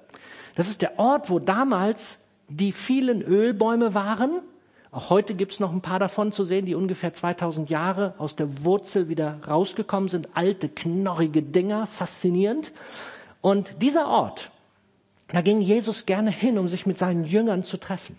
Das 0.56 0.68
ist 0.68 0.82
der 0.82 0.98
Ort, 0.98 1.30
wo 1.30 1.38
damals 1.38 2.28
die 2.48 2.72
vielen 2.72 3.22
Ölbäume 3.22 3.94
waren 3.94 4.40
auch 4.96 5.10
heute 5.10 5.34
gibt 5.34 5.52
es 5.52 5.60
noch 5.60 5.74
ein 5.74 5.82
paar 5.82 5.98
davon 5.98 6.32
zu 6.32 6.46
sehen, 6.46 6.64
die 6.64 6.74
ungefähr 6.74 7.12
2000 7.12 7.68
Jahre 7.68 8.14
aus 8.16 8.34
der 8.34 8.64
Wurzel 8.64 9.10
wieder 9.10 9.40
rausgekommen 9.46 10.08
sind. 10.08 10.30
Alte, 10.32 10.70
knorrige 10.70 11.42
Dinger, 11.42 11.86
faszinierend. 11.86 12.72
Und 13.42 13.82
dieser 13.82 14.08
Ort, 14.08 14.52
da 15.28 15.42
ging 15.42 15.60
Jesus 15.60 16.06
gerne 16.06 16.30
hin, 16.30 16.56
um 16.56 16.66
sich 16.66 16.86
mit 16.86 16.96
seinen 16.96 17.26
Jüngern 17.26 17.62
zu 17.62 17.76
treffen. 17.76 18.16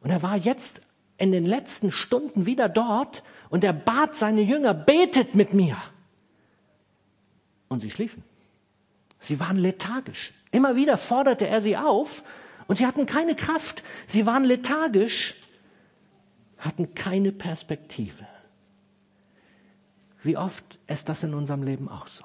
Und 0.00 0.10
er 0.10 0.24
war 0.24 0.36
jetzt 0.36 0.80
in 1.16 1.30
den 1.30 1.46
letzten 1.46 1.92
Stunden 1.92 2.44
wieder 2.44 2.68
dort 2.68 3.22
und 3.48 3.62
er 3.62 3.72
bat 3.72 4.16
seine 4.16 4.40
Jünger, 4.40 4.74
betet 4.74 5.36
mit 5.36 5.54
mir. 5.54 5.76
Und 7.68 7.82
sie 7.82 7.90
schliefen. 7.92 8.24
Sie 9.20 9.38
waren 9.38 9.58
lethargisch. 9.58 10.32
Immer 10.50 10.74
wieder 10.74 10.96
forderte 10.96 11.46
er 11.46 11.60
sie 11.60 11.76
auf 11.76 12.24
und 12.66 12.74
sie 12.74 12.86
hatten 12.86 13.06
keine 13.06 13.36
Kraft. 13.36 13.84
Sie 14.08 14.26
waren 14.26 14.42
lethargisch 14.42 15.36
hatten 16.62 16.94
keine 16.94 17.32
Perspektive. 17.32 18.26
Wie 20.22 20.36
oft 20.36 20.78
ist 20.86 21.08
das 21.08 21.24
in 21.24 21.34
unserem 21.34 21.64
Leben 21.64 21.88
auch 21.88 22.06
so? 22.06 22.24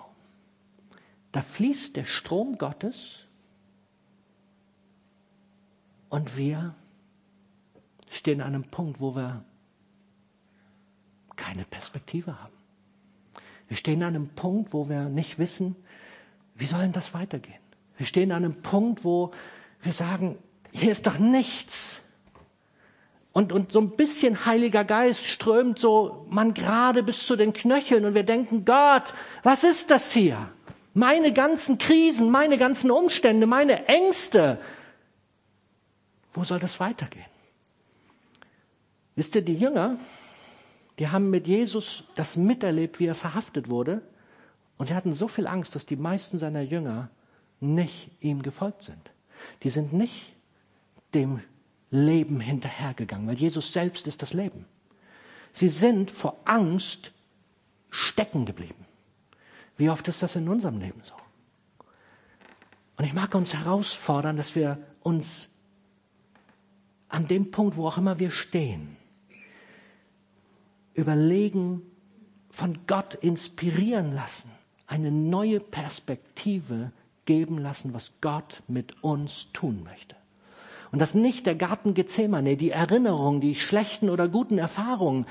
Da 1.31 1.41
fließt 1.41 1.95
der 1.95 2.05
Strom 2.05 2.59
Gottes 2.59 3.17
und 6.09 6.37
wir 6.37 6.75
stehen 8.11 8.41
an 8.41 8.53
einem 8.53 8.63
Punkt, 8.63 9.01
wo 9.01 9.15
wir 9.15 9.43
keine 11.35 11.65
Perspektive 11.65 12.39
haben. 12.39 12.53
Wir 13.67 13.75
stehen 13.75 14.03
an 14.03 14.15
einem 14.15 14.29
Punkt, 14.29 14.71
wo 14.71 14.87
wir 14.87 15.09
nicht 15.09 15.39
wissen, 15.39 15.75
wie 16.55 16.67
soll 16.67 16.81
denn 16.81 16.91
das 16.91 17.15
weitergehen? 17.15 17.59
Wir 17.97 18.05
stehen 18.05 18.31
an 18.31 18.45
einem 18.45 18.61
Punkt, 18.61 19.03
wo 19.03 19.31
wir 19.81 19.93
sagen, 19.93 20.37
hier 20.71 20.91
ist 20.91 21.07
doch 21.07 21.17
nichts. 21.17 22.01
Und, 23.37 23.51
und 23.51 23.71
so 23.71 23.79
ein 23.79 23.91
bisschen 23.91 24.47
Heiliger 24.47 24.83
Geist 24.83 25.23
strömt 25.23 25.77
so 25.77 26.25
man 26.27 26.55
gerade 26.55 27.03
bis 27.03 27.27
zu 27.27 27.35
den 27.35 27.53
Knöcheln 27.53 28.03
und 28.05 28.15
wir 28.15 28.23
denken, 28.23 28.65
Gott, 28.65 29.13
was 29.43 29.63
ist 29.63 29.91
das 29.91 30.11
hier? 30.11 30.49
Meine 30.95 31.31
ganzen 31.31 31.77
Krisen, 31.77 32.31
meine 32.31 32.57
ganzen 32.57 32.89
Umstände, 32.89 33.45
meine 33.45 33.85
Ängste. 33.85 34.57
Wo 36.33 36.43
soll 36.45 36.57
das 36.57 36.79
weitergehen? 36.79 37.27
Wisst 39.15 39.35
ihr, 39.35 39.43
die 39.43 39.53
Jünger, 39.53 39.99
die 40.97 41.09
haben 41.09 41.29
mit 41.29 41.45
Jesus 41.45 42.05
das 42.15 42.37
miterlebt, 42.37 42.99
wie 42.99 43.05
er 43.05 43.13
verhaftet 43.13 43.69
wurde. 43.69 44.01
Und 44.79 44.87
sie 44.87 44.95
hatten 44.95 45.13
so 45.13 45.27
viel 45.27 45.45
Angst, 45.45 45.75
dass 45.75 45.85
die 45.85 45.95
meisten 45.95 46.39
seiner 46.39 46.61
Jünger 46.61 47.11
nicht 47.59 48.09
ihm 48.19 48.41
gefolgt 48.41 48.81
sind. 48.81 49.11
Die 49.61 49.69
sind 49.69 49.93
nicht 49.93 50.33
dem 51.13 51.43
Leben 51.89 52.39
hinterhergegangen, 52.39 53.27
weil 53.27 53.37
Jesus 53.37 53.71
selbst 53.71 54.07
ist 54.07 54.21
das 54.21 54.33
Leben. 54.33 54.65
Sie 55.51 55.69
sind 55.69 56.11
vor 56.11 56.37
Angst 56.45 57.11
stecken 57.89 58.45
geblieben. 58.45 58.85
Wie 59.77 59.89
oft 59.89 60.07
ist 60.07 60.21
das 60.21 60.35
in 60.35 60.49
unserem 60.49 60.79
Leben 60.79 61.01
so? 61.03 61.15
Und 62.97 63.05
ich 63.05 63.13
mag 63.13 63.33
uns 63.35 63.53
herausfordern, 63.53 64.37
dass 64.37 64.55
wir 64.55 64.79
uns 65.01 65.49
an 67.09 67.27
dem 67.27 67.51
Punkt, 67.51 67.77
wo 67.77 67.87
auch 67.87 67.97
immer 67.97 68.19
wir 68.19 68.31
stehen, 68.31 68.97
überlegen, 70.93 71.83
von 72.49 72.87
Gott 72.87 73.13
inspirieren 73.13 74.13
lassen, 74.13 74.49
eine 74.87 75.11
neue 75.11 75.59
Perspektive 75.59 76.91
geben 77.25 77.59
lassen, 77.59 77.93
was 77.93 78.11
Gott 78.19 78.63
mit 78.67 79.03
uns 79.03 79.47
tun 79.53 79.83
möchte. 79.83 80.15
Und 80.91 80.99
dass 80.99 81.13
nicht 81.13 81.45
der 81.45 81.55
Garten 81.55 81.93
Gethsemane, 81.93 82.55
die 82.55 82.71
Erinnerungen, 82.71 83.41
die 83.41 83.55
schlechten 83.55 84.09
oder 84.09 84.27
guten 84.27 84.57
Erfahrungen, 84.57 85.25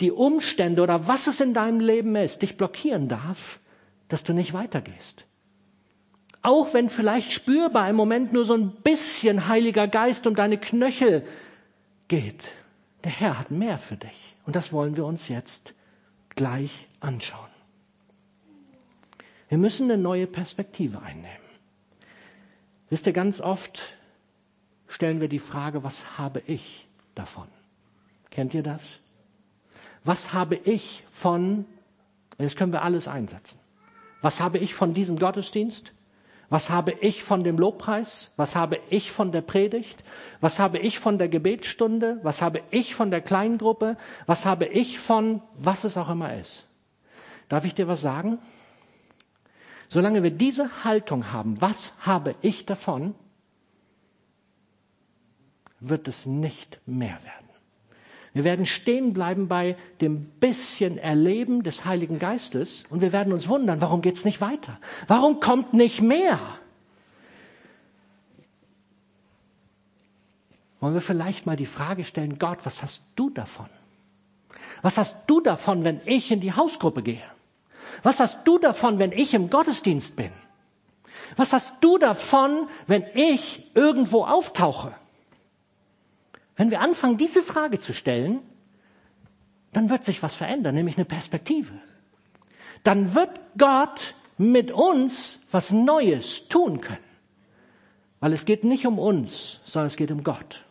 die 0.00 0.12
Umstände 0.12 0.82
oder 0.82 1.08
was 1.08 1.26
es 1.26 1.40
in 1.40 1.54
deinem 1.54 1.80
Leben 1.80 2.14
ist, 2.16 2.42
dich 2.42 2.56
blockieren 2.56 3.08
darf, 3.08 3.60
dass 4.08 4.24
du 4.24 4.32
nicht 4.32 4.52
weitergehst. 4.52 5.24
Auch 6.42 6.72
wenn 6.72 6.88
vielleicht 6.88 7.32
spürbar 7.32 7.88
im 7.88 7.96
Moment 7.96 8.32
nur 8.32 8.44
so 8.44 8.54
ein 8.54 8.70
bisschen 8.70 9.48
Heiliger 9.48 9.88
Geist 9.88 10.26
um 10.26 10.34
deine 10.34 10.58
Knöchel 10.58 11.26
geht. 12.06 12.52
Der 13.04 13.12
Herr 13.12 13.38
hat 13.38 13.50
mehr 13.50 13.78
für 13.78 13.96
dich. 13.96 14.36
Und 14.46 14.56
das 14.56 14.72
wollen 14.72 14.96
wir 14.96 15.04
uns 15.04 15.28
jetzt 15.28 15.74
gleich 16.30 16.88
anschauen. 17.00 17.48
Wir 19.48 19.58
müssen 19.58 19.90
eine 19.90 20.00
neue 20.00 20.26
Perspektive 20.26 21.02
einnehmen. 21.02 21.26
Wisst 22.90 23.06
ihr, 23.06 23.12
ganz 23.12 23.40
oft 23.40 23.80
stellen 24.88 25.20
wir 25.20 25.28
die 25.28 25.38
Frage, 25.38 25.84
was 25.84 26.18
habe 26.18 26.42
ich 26.46 26.88
davon? 27.14 27.48
Kennt 28.30 28.54
ihr 28.54 28.62
das? 28.62 29.00
Was 30.04 30.32
habe 30.32 30.56
ich 30.56 31.04
von, 31.10 31.66
jetzt 32.38 32.56
können 32.56 32.72
wir 32.72 32.82
alles 32.82 33.08
einsetzen. 33.08 33.60
Was 34.20 34.40
habe 34.40 34.58
ich 34.58 34.74
von 34.74 34.94
diesem 34.94 35.18
Gottesdienst? 35.18 35.92
Was 36.50 36.70
habe 36.70 36.92
ich 36.92 37.22
von 37.22 37.44
dem 37.44 37.58
Lobpreis? 37.58 38.30
Was 38.36 38.56
habe 38.56 38.78
ich 38.88 39.12
von 39.12 39.32
der 39.32 39.42
Predigt? 39.42 40.02
Was 40.40 40.58
habe 40.58 40.78
ich 40.78 40.98
von 40.98 41.18
der 41.18 41.28
Gebetsstunde? 41.28 42.20
Was 42.22 42.40
habe 42.40 42.62
ich 42.70 42.94
von 42.94 43.10
der 43.10 43.20
Kleingruppe? 43.20 43.96
Was 44.26 44.46
habe 44.46 44.64
ich 44.66 44.98
von 44.98 45.42
was 45.58 45.84
es 45.84 45.96
auch 45.96 46.08
immer 46.08 46.34
ist? 46.34 46.64
Darf 47.48 47.64
ich 47.64 47.74
dir 47.74 47.86
was 47.86 48.00
sagen? 48.00 48.38
Solange 49.88 50.22
wir 50.22 50.30
diese 50.30 50.84
Haltung 50.84 51.32
haben, 51.32 51.60
was 51.60 51.92
habe 52.00 52.34
ich 52.40 52.66
davon, 52.66 53.14
wird 55.80 56.08
es 56.08 56.26
nicht 56.26 56.80
mehr 56.86 57.18
werden. 57.24 57.48
Wir 58.34 58.44
werden 58.44 58.66
stehen 58.66 59.14
bleiben 59.14 59.48
bei 59.48 59.76
dem 60.00 60.24
bisschen 60.24 60.98
Erleben 60.98 61.62
des 61.62 61.84
Heiligen 61.84 62.18
Geistes 62.18 62.84
und 62.90 63.00
wir 63.00 63.12
werden 63.12 63.32
uns 63.32 63.48
wundern, 63.48 63.80
warum 63.80 64.02
geht's 64.02 64.24
nicht 64.24 64.40
weiter? 64.40 64.78
Warum 65.06 65.40
kommt 65.40 65.74
nicht 65.74 66.02
mehr? 66.02 66.38
Wollen 70.80 70.94
wir 70.94 71.00
vielleicht 71.00 71.46
mal 71.46 71.56
die 71.56 71.66
Frage 71.66 72.04
stellen, 72.04 72.38
Gott, 72.38 72.58
was 72.64 72.82
hast 72.82 73.02
du 73.16 73.30
davon? 73.30 73.66
Was 74.82 74.98
hast 74.98 75.28
du 75.28 75.40
davon, 75.40 75.82
wenn 75.84 76.00
ich 76.04 76.30
in 76.30 76.40
die 76.40 76.52
Hausgruppe 76.52 77.02
gehe? 77.02 77.22
Was 78.02 78.20
hast 78.20 78.46
du 78.46 78.58
davon, 78.58 78.98
wenn 78.98 79.12
ich 79.12 79.34
im 79.34 79.50
Gottesdienst 79.50 80.14
bin? 80.14 80.30
Was 81.36 81.52
hast 81.52 81.72
du 81.80 81.98
davon, 81.98 82.68
wenn 82.86 83.04
ich 83.14 83.70
irgendwo 83.74 84.24
auftauche? 84.24 84.94
Wenn 86.58 86.72
wir 86.72 86.80
anfangen, 86.80 87.16
diese 87.16 87.42
Frage 87.44 87.78
zu 87.78 87.94
stellen, 87.94 88.40
dann 89.72 89.88
wird 89.90 90.04
sich 90.04 90.22
was 90.24 90.34
verändern, 90.34 90.74
nämlich 90.74 90.98
eine 90.98 91.04
Perspektive. 91.04 91.72
Dann 92.82 93.14
wird 93.14 93.30
Gott 93.56 94.16
mit 94.38 94.72
uns 94.72 95.38
was 95.52 95.70
Neues 95.70 96.48
tun 96.48 96.80
können. 96.80 96.98
Weil 98.18 98.32
es 98.32 98.44
geht 98.44 98.64
nicht 98.64 98.86
um 98.86 98.98
uns, 98.98 99.60
sondern 99.64 99.86
es 99.86 99.96
geht 99.96 100.10
um 100.10 100.24
Gott. 100.24 100.64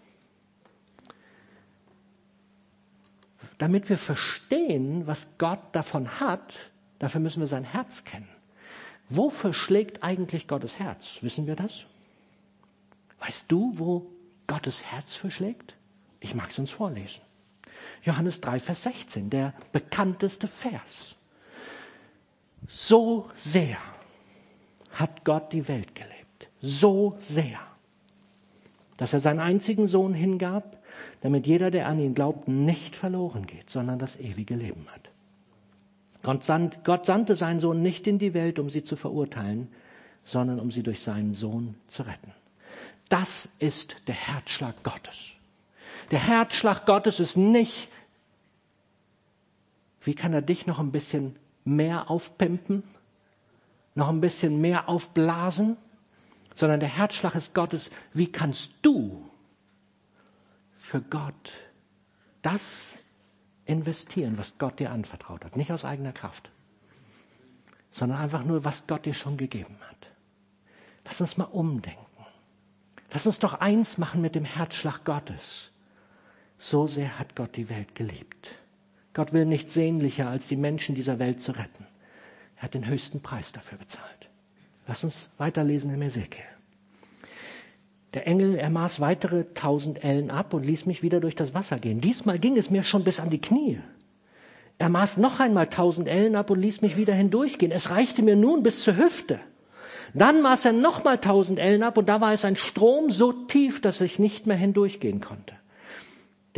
Damit 3.57 3.87
wir 3.89 3.97
verstehen, 3.97 5.07
was 5.07 5.29
Gott 5.37 5.61
davon 5.71 6.19
hat, 6.19 6.53
dafür 6.99 7.21
müssen 7.21 7.39
wir 7.39 7.47
sein 7.47 7.63
Herz 7.63 8.03
kennen. 8.03 8.27
Wofür 9.07 9.53
schlägt 9.53 10.03
eigentlich 10.03 10.49
Gottes 10.49 10.79
Herz? 10.79 11.19
Wissen 11.21 11.47
wir 11.47 11.55
das? 11.55 11.85
Weißt 13.19 13.45
du, 13.49 13.71
wo 13.75 14.11
Gottes 14.47 14.83
Herz 14.83 15.15
verschlägt? 15.15 15.76
Ich 16.27 16.35
mag 16.35 16.49
es 16.49 16.59
uns 16.59 16.71
vorlesen. 16.71 17.21
Johannes 18.03 18.41
3, 18.41 18.59
Vers 18.59 18.83
16, 18.83 19.29
der 19.29 19.53
bekannteste 19.71 20.49
Vers. 20.49 21.15
So 22.67 23.29
sehr 23.33 23.77
hat 24.91 25.23
Gott 25.23 25.53
die 25.53 25.69
Welt 25.69 25.95
gelebt. 25.95 26.49
So 26.61 27.15
sehr, 27.19 27.59
dass 28.97 29.13
er 29.13 29.21
seinen 29.21 29.39
einzigen 29.39 29.87
Sohn 29.87 30.13
hingab, 30.13 30.83
damit 31.21 31.47
jeder, 31.47 31.71
der 31.71 31.87
an 31.87 31.97
ihn 31.97 32.13
glaubt, 32.13 32.49
nicht 32.49 32.97
verloren 32.97 33.47
geht, 33.47 33.69
sondern 33.69 33.97
das 33.97 34.19
ewige 34.19 34.55
Leben 34.55 34.85
hat. 34.91 35.09
Gott 36.83 37.05
sandte 37.05 37.35
seinen 37.35 37.61
Sohn 37.61 37.81
nicht 37.81 38.05
in 38.05 38.19
die 38.19 38.33
Welt, 38.33 38.59
um 38.59 38.69
sie 38.69 38.83
zu 38.83 38.97
verurteilen, 38.97 39.69
sondern 40.25 40.59
um 40.59 40.71
sie 40.71 40.83
durch 40.83 41.01
seinen 41.01 41.33
Sohn 41.33 41.75
zu 41.87 42.03
retten. 42.03 42.33
Das 43.07 43.47
ist 43.59 43.95
der 44.07 44.15
Herzschlag 44.15 44.83
Gottes. 44.83 45.36
Der 46.11 46.19
Herzschlag 46.19 46.85
Gottes 46.85 47.19
ist 47.19 47.37
nicht, 47.37 47.89
wie 50.01 50.15
kann 50.15 50.33
er 50.33 50.41
dich 50.41 50.67
noch 50.67 50.79
ein 50.79 50.91
bisschen 50.91 51.35
mehr 51.65 52.09
aufpimpen, 52.09 52.83
noch 53.95 54.09
ein 54.09 54.21
bisschen 54.21 54.61
mehr 54.61 54.87
aufblasen, 54.87 55.77
sondern 56.53 56.79
der 56.79 56.89
Herzschlag 56.89 57.35
ist 57.35 57.53
Gottes, 57.53 57.91
wie 58.13 58.31
kannst 58.31 58.71
du 58.81 59.29
für 60.77 61.01
Gott 61.01 61.51
das 62.41 62.99
investieren, 63.65 64.37
was 64.37 64.57
Gott 64.57 64.79
dir 64.79 64.91
anvertraut 64.91 65.43
hat, 65.43 65.57
nicht 65.57 65.71
aus 65.71 65.83
eigener 65.83 66.13
Kraft, 66.13 66.49
sondern 67.91 68.19
einfach 68.19 68.43
nur, 68.43 68.63
was 68.63 68.87
Gott 68.87 69.05
dir 69.05 69.13
schon 69.13 69.35
gegeben 69.35 69.77
hat. 69.89 70.07
Lass 71.03 71.19
uns 71.21 71.37
mal 71.37 71.45
umdenken. 71.45 72.05
Lass 73.11 73.25
uns 73.25 73.39
doch 73.39 73.55
eins 73.55 73.97
machen 73.97 74.21
mit 74.21 74.35
dem 74.35 74.45
Herzschlag 74.45 75.03
Gottes. 75.05 75.71
So 76.57 76.87
sehr 76.87 77.19
hat 77.19 77.35
Gott 77.35 77.55
die 77.55 77.69
Welt 77.69 77.95
geliebt. 77.95 78.55
Gott 79.13 79.33
will 79.33 79.45
nicht 79.45 79.69
sehnlicher, 79.69 80.29
als 80.29 80.47
die 80.47 80.55
Menschen 80.55 80.95
dieser 80.95 81.19
Welt 81.19 81.41
zu 81.41 81.51
retten. 81.51 81.85
Er 82.55 82.63
hat 82.63 82.73
den 82.73 82.87
höchsten 82.87 83.21
Preis 83.21 83.51
dafür 83.51 83.77
bezahlt. 83.77 84.29
Lass 84.87 85.03
uns 85.03 85.29
weiterlesen 85.37 85.93
im 85.93 86.01
Ezekiel. 86.01 86.43
Der 88.13 88.25
Engel, 88.25 88.55
er 88.55 88.69
maß 88.69 88.99
weitere 88.99 89.45
tausend 89.53 90.03
Ellen 90.03 90.31
ab 90.31 90.53
und 90.53 90.63
ließ 90.63 90.85
mich 90.85 91.03
wieder 91.03 91.19
durch 91.19 91.35
das 91.35 91.53
Wasser 91.53 91.77
gehen. 91.77 92.01
Diesmal 92.01 92.39
ging 92.39 92.57
es 92.57 92.69
mir 92.69 92.83
schon 92.83 93.03
bis 93.03 93.19
an 93.19 93.29
die 93.29 93.41
Knie. 93.41 93.79
Er 94.79 94.89
maß 94.89 95.17
noch 95.17 95.39
einmal 95.39 95.67
tausend 95.67 96.07
Ellen 96.07 96.35
ab 96.35 96.49
und 96.49 96.59
ließ 96.59 96.81
mich 96.81 96.97
wieder 96.97 97.13
hindurchgehen. 97.13 97.71
Es 97.71 97.89
reichte 97.89 98.23
mir 98.23 98.35
nun 98.35 98.63
bis 98.63 98.81
zur 98.81 98.97
Hüfte. 98.97 99.39
Dann 100.13 100.41
maß 100.41 100.65
er 100.65 100.73
nochmal 100.73 101.19
tausend 101.19 101.59
Ellen 101.59 101.83
ab 101.83 101.97
und 101.97 102.07
da 102.07 102.21
war 102.21 102.33
es 102.33 102.45
ein 102.45 102.55
Strom 102.55 103.11
so 103.11 103.33
tief, 103.33 103.81
dass 103.81 104.01
ich 104.01 104.19
nicht 104.19 104.47
mehr 104.47 104.57
hindurchgehen 104.57 105.21
konnte. 105.21 105.55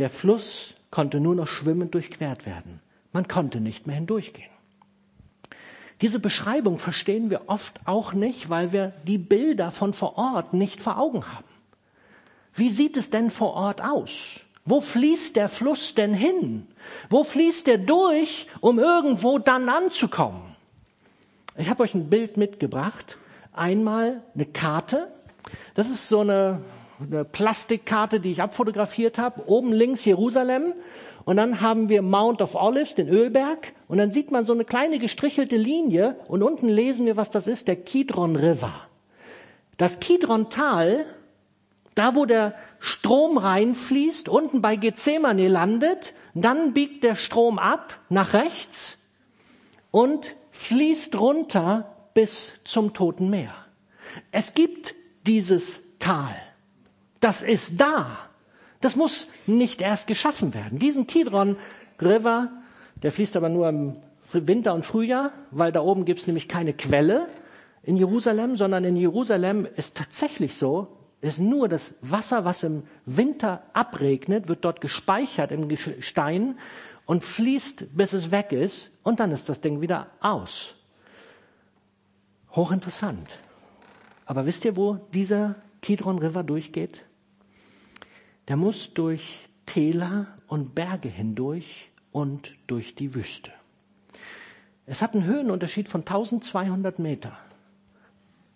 Der 0.00 0.08
Fluss 0.08 0.72
konnte 0.90 1.20
nur 1.20 1.34
noch 1.34 1.46
schwimmend 1.46 1.92
durchquert 1.92 2.46
werden. 2.46 2.80
Man 3.12 3.28
konnte 3.28 3.60
nicht 3.60 3.86
mehr 3.86 3.96
hindurchgehen. 3.96 4.48
Diese 6.00 6.18
Beschreibung 6.18 6.78
verstehen 6.78 7.28
wir 7.28 7.50
oft 7.50 7.80
auch 7.84 8.14
nicht, 8.14 8.48
weil 8.48 8.72
wir 8.72 8.94
die 9.06 9.18
Bilder 9.18 9.70
von 9.70 9.92
vor 9.92 10.16
Ort 10.16 10.54
nicht 10.54 10.80
vor 10.80 10.98
Augen 10.98 11.30
haben. 11.30 11.44
Wie 12.54 12.70
sieht 12.70 12.96
es 12.96 13.10
denn 13.10 13.30
vor 13.30 13.52
Ort 13.52 13.82
aus? 13.82 14.40
Wo 14.64 14.80
fließt 14.80 15.36
der 15.36 15.50
Fluss 15.50 15.94
denn 15.94 16.14
hin? 16.14 16.66
Wo 17.10 17.22
fließt 17.22 17.68
er 17.68 17.76
durch, 17.76 18.46
um 18.60 18.78
irgendwo 18.78 19.38
dann 19.38 19.68
anzukommen? 19.68 20.56
Ich 21.58 21.68
habe 21.68 21.82
euch 21.82 21.92
ein 21.92 22.08
Bild 22.08 22.38
mitgebracht. 22.38 23.18
Einmal 23.52 24.22
eine 24.34 24.46
Karte. 24.46 25.12
Das 25.74 25.90
ist 25.90 26.08
so 26.08 26.20
eine 26.20 26.62
eine 27.00 27.24
Plastikkarte, 27.24 28.20
die 28.20 28.32
ich 28.32 28.42
abfotografiert 28.42 29.18
habe. 29.18 29.48
Oben 29.48 29.72
links 29.72 30.04
Jerusalem. 30.04 30.74
Und 31.24 31.36
dann 31.36 31.60
haben 31.60 31.88
wir 31.88 32.02
Mount 32.02 32.42
of 32.42 32.54
Olives, 32.54 32.94
den 32.94 33.08
Ölberg. 33.08 33.72
Und 33.88 33.98
dann 33.98 34.10
sieht 34.10 34.30
man 34.30 34.44
so 34.44 34.52
eine 34.52 34.64
kleine 34.64 34.98
gestrichelte 34.98 35.56
Linie. 35.56 36.16
Und 36.28 36.42
unten 36.42 36.68
lesen 36.68 37.06
wir, 37.06 37.16
was 37.16 37.30
das 37.30 37.46
ist, 37.46 37.68
der 37.68 37.76
Kidron 37.76 38.36
River. 38.36 38.72
Das 39.76 40.00
Kidron-Tal, 40.00 41.06
da 41.94 42.14
wo 42.14 42.26
der 42.26 42.54
Strom 42.80 43.38
reinfließt, 43.38 44.28
unten 44.28 44.60
bei 44.62 44.76
Gethsemane 44.76 45.48
landet, 45.48 46.14
dann 46.34 46.72
biegt 46.72 47.04
der 47.04 47.16
Strom 47.16 47.58
ab 47.58 47.98
nach 48.08 48.34
rechts 48.34 48.98
und 49.90 50.36
fließt 50.50 51.18
runter 51.18 51.96
bis 52.14 52.52
zum 52.64 52.92
Toten 52.92 53.30
Meer. 53.30 53.54
Es 54.32 54.54
gibt 54.54 54.94
dieses 55.26 55.82
Tal. 55.98 56.34
Das 57.20 57.42
ist 57.42 57.80
da. 57.80 58.18
Das 58.80 58.96
muss 58.96 59.28
nicht 59.46 59.80
erst 59.80 60.06
geschaffen 60.06 60.54
werden. 60.54 60.78
Diesen 60.78 61.06
Kidron 61.06 61.56
River, 62.00 62.50
der 63.02 63.12
fließt 63.12 63.36
aber 63.36 63.48
nur 63.48 63.68
im 63.68 63.96
Winter 64.32 64.74
und 64.74 64.86
Frühjahr, 64.86 65.32
weil 65.50 65.72
da 65.72 65.80
oben 65.80 66.04
gibt's 66.04 66.26
nämlich 66.26 66.48
keine 66.48 66.72
Quelle. 66.72 67.26
in 67.82 67.96
Jerusalem, 67.96 68.56
sondern 68.56 68.84
in 68.84 68.96
Jerusalem 68.96 69.66
ist 69.76 69.96
tatsächlich 69.96 70.56
so, 70.56 70.88
ist 71.20 71.38
nur 71.38 71.68
das 71.68 71.94
Wasser, 72.02 72.44
was 72.44 72.62
im 72.62 72.84
Winter 73.06 73.62
abregnet, 73.72 74.48
wird 74.48 74.64
dort 74.64 74.80
gespeichert 74.80 75.52
im 75.52 75.68
Stein 76.00 76.58
und 77.06 77.24
fließt, 77.24 77.96
bis 77.96 78.12
es 78.12 78.30
weg 78.30 78.52
ist, 78.52 78.90
und 79.02 79.20
dann 79.20 79.32
ist 79.32 79.48
das 79.48 79.60
Ding 79.60 79.80
wieder 79.80 80.08
aus. 80.20 80.74
Hochinteressant. 82.54 83.28
Aber 84.26 84.46
wisst 84.46 84.64
ihr, 84.64 84.76
wo 84.76 84.94
dieser 85.12 85.56
Kidron 85.82 86.18
River 86.18 86.42
durchgeht? 86.42 87.04
Der 88.50 88.56
muss 88.56 88.94
durch 88.94 89.48
Täler 89.64 90.26
und 90.48 90.74
Berge 90.74 91.08
hindurch 91.08 91.88
und 92.10 92.56
durch 92.66 92.96
die 92.96 93.14
Wüste. 93.14 93.52
Es 94.86 95.02
hat 95.02 95.14
einen 95.14 95.22
Höhenunterschied 95.22 95.88
von 95.88 96.00
1200 96.00 96.98
Meter. 96.98 97.38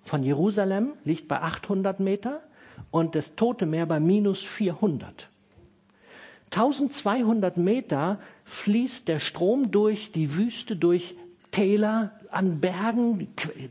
Von 0.03 0.25
Jerusalem 0.25 0.95
liegt 1.05 1.29
bei 1.29 1.41
800 1.41 2.01
Meter 2.01 2.43
und 2.91 3.15
das 3.15 3.37
Tote 3.37 3.67
Meer 3.67 3.87
bei 3.87 4.01
minus 4.01 4.43
400. 4.43 5.29
1200 6.47 7.57
Meter 7.57 8.19
fließt 8.43 9.07
der 9.07 9.21
Strom 9.21 9.71
durch 9.71 10.11
die 10.11 10.35
Wüste, 10.35 10.75
durch 10.75 11.15
Täler, 11.53 12.19
an 12.33 12.59
Bergen, 12.59 13.29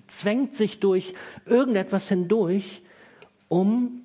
zwängt 0.08 0.56
sich 0.56 0.80
durch 0.80 1.16
irgendetwas 1.46 2.08
hindurch, 2.08 2.82
um 3.50 4.03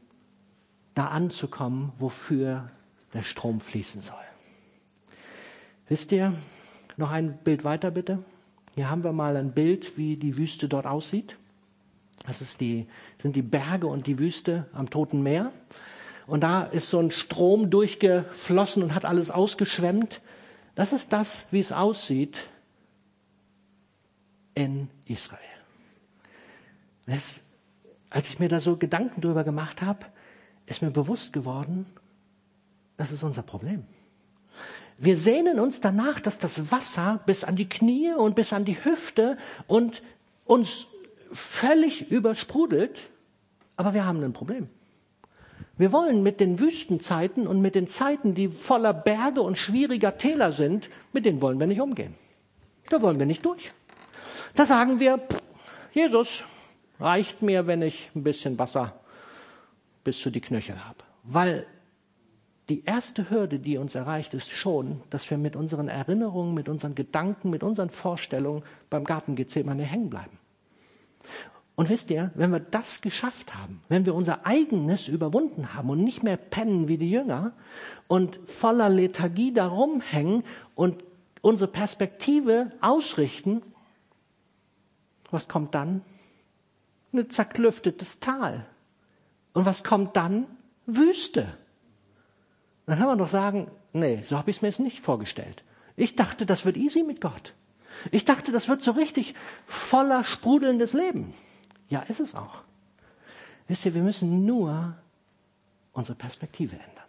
da 0.99 1.07
anzukommen, 1.07 1.93
wofür 1.99 2.71
der 3.15 3.23
Strom 3.23 3.61
fließen 3.61 4.01
soll. 4.01 4.17
Wisst 5.89 6.11
ihr, 6.13 6.35
noch 6.97 7.11
ein 7.11 7.39
Bild 7.39 7.65
weiter 7.65 7.91
bitte. 7.91 8.25
Hier 8.75 8.91
haben 8.91 9.05
wir 9.05 9.13
mal 9.13 9.37
ein 9.37 9.53
Bild, 9.53 9.97
wie 9.97 10.17
die 10.17 10.37
Wüste 10.37 10.69
dort 10.69 10.87
aussieht. 10.87 11.39
Das 12.27 12.43
ist 12.43 12.61
die, 12.61 12.89
sind 13.23 13.37
die 13.37 13.43
Berge 13.43 13.87
und 13.87 14.07
die 14.07 14.19
Wüste 14.19 14.67
am 14.73 14.91
Toten 14.91 15.23
Meer. 15.23 15.53
Und 16.27 16.43
da 16.43 16.65
ist 16.65 16.91
so 16.91 16.99
ein 16.99 17.11
Strom 17.11 17.71
durchgeflossen 17.71 18.83
und 18.83 18.95
hat 18.95 19.05
alles 19.05 19.31
ausgeschwemmt. 19.31 20.21
Das 20.75 20.93
ist 20.93 21.13
das, 21.13 21.47
wie 21.51 21.61
es 21.61 21.73
aussieht 21.73 22.49
in 24.55 24.91
Israel. 25.07 25.41
Das, 27.07 27.41
als 28.11 28.29
ich 28.29 28.39
mir 28.41 28.49
da 28.49 28.61
so 28.61 28.77
Gedanken 28.77 29.21
drüber 29.21 29.45
gemacht 29.45 29.81
habe, 29.81 30.05
ist 30.69 30.83
mir 30.83 30.91
bewusst 30.91 31.33
geworden, 31.33 31.87
das 32.97 33.13
ist 33.13 33.23
unser 33.23 33.43
Problem. 33.43 33.85
Wir 34.99 35.17
sehnen 35.17 35.61
uns 35.61 35.81
danach, 35.81 36.21
dass 36.21 36.39
das 36.39 36.73
Wasser 36.73 37.21
bis 37.25 37.45
an 37.45 37.57
die 37.57 37.69
Knie 37.69 38.13
und 38.13 38.35
bis 38.35 38.53
an 38.53 38.65
die 38.65 38.85
Hüfte 38.85 39.39
und 39.67 40.03
uns 40.45 40.87
völlig 41.33 42.11
übersprudelt, 42.11 42.99
aber 43.77 43.95
wir 43.95 44.05
haben 44.05 44.23
ein 44.23 44.33
Problem. 44.33 44.69
Wir 45.77 45.93
wollen 45.93 46.25
mit 46.25 46.41
den 46.41 46.59
Wüstenzeiten 46.59 47.47
und 47.47 47.61
mit 47.61 47.77
den 47.77 47.87
Zeiten, 47.87 48.35
die 48.35 48.49
voller 48.49 48.93
Berge 48.93 49.43
und 49.43 49.57
schwieriger 49.57 50.19
Täler 50.19 50.51
sind, 50.51 50.91
mit 51.13 51.25
denen 51.25 51.41
wollen 51.41 51.61
wir 51.61 51.69
nicht 51.69 51.81
umgehen. 51.81 52.15
Da 52.91 53.01
wollen 53.01 53.21
wir 53.21 53.27
nicht 53.27 53.45
durch. 53.45 53.71
Da 54.57 54.67
sagen 54.67 54.99
wir, 54.99 55.21
Jesus, 55.93 56.43
reicht 56.99 57.43
mir, 57.43 57.69
wenn 57.69 57.83
ich 57.83 58.11
ein 58.17 58.25
bisschen 58.25 58.59
Wasser 58.59 58.99
bis 60.05 60.21
zu 60.21 60.31
die 60.31 60.41
Knöchel 60.41 60.85
habe. 60.85 60.99
Weil 61.23 61.67
die 62.69 62.85
erste 62.85 63.31
Hürde, 63.31 63.59
die 63.59 63.79
uns 63.79 63.95
erreicht, 63.95 64.35
ist 64.35 64.51
schon, 64.51 65.01
dass 65.11 65.31
wir 65.31 65.39
mit 65.39 65.57
unseren 65.57 65.89
Erinnerungen, 65.89 66.55
mit 66.55 66.69
unseren 66.69 66.95
Gedanken, 66.95 67.51
mit 67.51 67.63
unseren 67.63 67.91
Vorstellungen 67.91 68.63
beim 68.91 69.05
Garten 69.05 69.37
Gethsemane 69.37 69.85
hängen 69.85 70.11
bleiben. 70.11 70.39
Und 71.77 71.89
wisst 71.89 72.11
ihr, 72.11 72.33
wenn 72.35 72.51
wir 72.51 72.61
das 72.61 73.01
geschafft 73.01 73.55
haben, 73.55 73.81
wenn 73.89 74.05
wir 74.05 74.15
unser 74.15 74.45
eigenes 74.45 75.07
überwunden 75.07 75.75
haben 75.75 75.91
und 75.91 76.03
nicht 76.03 76.25
mehr 76.25 76.37
pennen 76.37 76.89
wie 76.89 76.99
die 76.99 77.11
Jünger 77.11 77.53
und 78.09 78.41
voller 78.47 78.89
Lethargie 78.89 79.53
darum 79.53 80.01
hängen 80.01 80.43
und 80.75 81.05
unsere 81.41 81.71
Perspektive 81.71 82.73
ausrichten, 82.81 83.63
was 85.31 85.47
kommt 85.47 85.75
dann? 85.75 86.03
Ein 87.13 87.31
zerklüftetes 87.31 88.19
Tal. 88.19 88.67
Und 89.53 89.65
was 89.65 89.85
kommt 89.85 90.17
dann? 90.17 90.47
Wüste 90.87 91.57
dann 92.89 92.97
kann 92.99 93.07
man 93.07 93.19
doch 93.19 93.29
sagen, 93.29 93.71
nee, 93.93 94.23
so 94.23 94.39
habe 94.39 94.51
ich 94.51 94.57
es 94.57 94.63
mir 94.63 94.69
jetzt 94.69 94.81
nicht 94.81 95.01
vorgestellt. 95.01 95.63
Ich 95.95 96.17
dachte, 96.17 96.47
das 96.47 96.65
wird 96.65 96.79
easy 96.79 97.03
mit 97.03 97.21
Gott. 97.21 97.53
Ich 98.11 98.25
dachte, 98.25 98.51
das 98.51 98.67
wird 98.69 98.81
so 98.81 98.93
richtig 98.93 99.35
voller 99.67 100.25
sprudelndes 100.25 100.95
Leben. 100.95 101.35
Ja, 101.91 102.01
ist 102.01 102.21
es 102.21 102.35
auch. 102.35 102.63
Wisst 103.67 103.85
ihr, 103.85 103.93
wir 103.93 104.03
müssen 104.03 104.47
nur 104.47 104.97
unsere 105.93 106.17
Perspektive 106.17 106.77
ändern. 106.77 107.05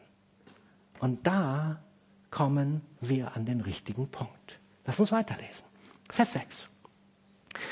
Und 0.99 1.25
da 1.25 1.81
kommen 2.29 2.81
wir 2.99 3.37
an 3.37 3.45
den 3.45 3.61
richtigen 3.61 4.09
Punkt. 4.09 4.59
Lass 4.85 4.99
uns 4.99 5.13
weiterlesen. 5.13 5.65
Vers 6.09 6.33
6. 6.33 6.69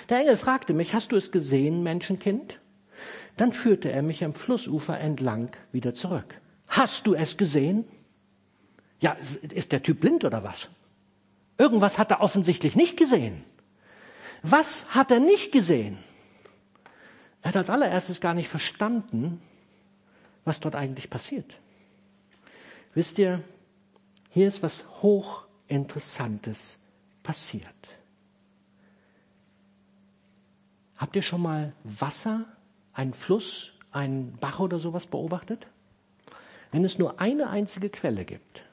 Der 0.08 0.20
Engel 0.20 0.38
fragte 0.38 0.74
mich, 0.74 0.94
hast 0.94 1.12
du 1.12 1.18
es 1.18 1.34
gesehen, 1.34 1.84
Menschenkind? 1.84 2.62
Dann 3.36 3.52
führte 3.52 3.92
er 3.92 4.02
mich 4.02 4.24
am 4.24 4.34
Flussufer 4.34 5.00
entlang 5.00 5.56
wieder 5.72 5.94
zurück. 5.94 6.40
Hast 6.68 7.08
du 7.08 7.14
es 7.14 7.38
gesehen? 7.38 7.86
Ja, 9.00 9.12
ist 9.14 9.72
der 9.72 9.84
Typ 9.84 10.00
blind 10.00 10.26
oder 10.26 10.44
was? 10.44 10.70
Irgendwas 11.58 11.98
hat 11.98 12.12
er 12.12 12.22
offensichtlich 12.22 12.76
nicht 12.76 12.98
gesehen. 12.98 13.44
Was 14.44 14.86
hat 14.94 15.12
er 15.12 15.20
nicht 15.20 15.52
gesehen? 15.52 15.98
Er 17.42 17.50
hat 17.50 17.58
als 17.58 17.70
allererstes 17.70 18.22
gar 18.22 18.34
nicht 18.34 18.50
verstanden, 18.50 19.42
was 20.46 20.60
dort 20.60 20.76
eigentlich 20.76 21.10
passiert. 21.10 21.58
Wisst 22.94 23.18
ihr, 23.20 23.44
hier 24.30 24.48
ist 24.48 24.64
was 24.64 24.84
hochinteressantes 25.02 26.80
passiert. 27.24 27.66
Habt 30.98 31.16
ihr 31.16 31.22
schon 31.22 31.42
mal 31.42 31.74
Wasser, 31.84 32.46
einen 32.98 33.14
Fluss, 33.14 33.72
einen 33.92 34.34
Bach 34.40 34.60
oder 34.60 34.80
sowas 34.80 35.06
beobachtet? 35.06 35.68
Wenn 36.72 36.84
es 36.84 36.98
nur 36.98 37.22
eine 37.22 37.50
einzige 37.50 37.90
Quelle 37.90 38.26
gibt, 38.26 38.64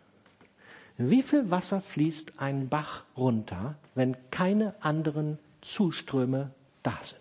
wie 0.96 1.22
viel 1.22 1.50
Wasser 1.50 1.80
fließt 1.80 2.38
ein 2.38 2.68
Bach 2.68 3.04
runter, 3.16 3.76
wenn 3.94 4.16
keine 4.30 4.74
anderen 4.80 5.38
Zuströme 5.60 6.50
da 6.82 6.98
sind? 7.02 7.20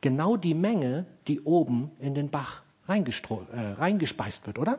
Genau 0.00 0.36
die 0.36 0.54
Menge, 0.54 1.04
die 1.28 1.40
oben 1.42 1.90
in 2.00 2.14
den 2.14 2.30
Bach 2.30 2.62
äh, 2.88 2.92
reingespeist 2.92 4.46
wird, 4.46 4.58
oder? 4.58 4.78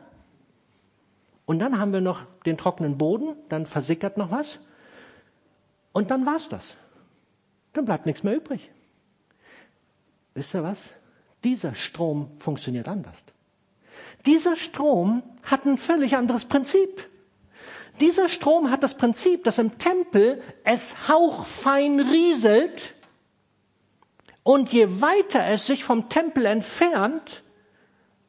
Und 1.46 1.60
dann 1.60 1.78
haben 1.78 1.92
wir 1.92 2.00
noch 2.00 2.24
den 2.44 2.56
trockenen 2.56 2.98
Boden, 2.98 3.36
dann 3.48 3.66
versickert 3.66 4.16
noch 4.16 4.30
was. 4.30 4.58
Und 5.92 6.10
dann 6.10 6.26
war's 6.26 6.48
das. 6.48 6.76
Dann 7.72 7.84
bleibt 7.84 8.06
nichts 8.06 8.22
mehr 8.22 8.36
übrig. 8.36 8.70
Wisst 10.34 10.54
ihr 10.54 10.62
was? 10.62 10.92
Dieser 11.44 11.74
Strom 11.74 12.30
funktioniert 12.38 12.88
anders. 12.88 13.24
Dieser 14.24 14.56
Strom 14.56 15.22
hat 15.42 15.66
ein 15.66 15.78
völlig 15.78 16.16
anderes 16.16 16.44
Prinzip. 16.46 17.08
Dieser 18.00 18.28
Strom 18.28 18.70
hat 18.70 18.82
das 18.82 18.96
Prinzip, 18.96 19.44
dass 19.44 19.58
im 19.58 19.78
Tempel 19.78 20.42
es 20.64 21.08
hauchfein 21.08 22.00
rieselt 22.00 22.94
und 24.42 24.72
je 24.72 25.00
weiter 25.00 25.46
es 25.46 25.66
sich 25.66 25.84
vom 25.84 26.08
Tempel 26.08 26.46
entfernt, 26.46 27.42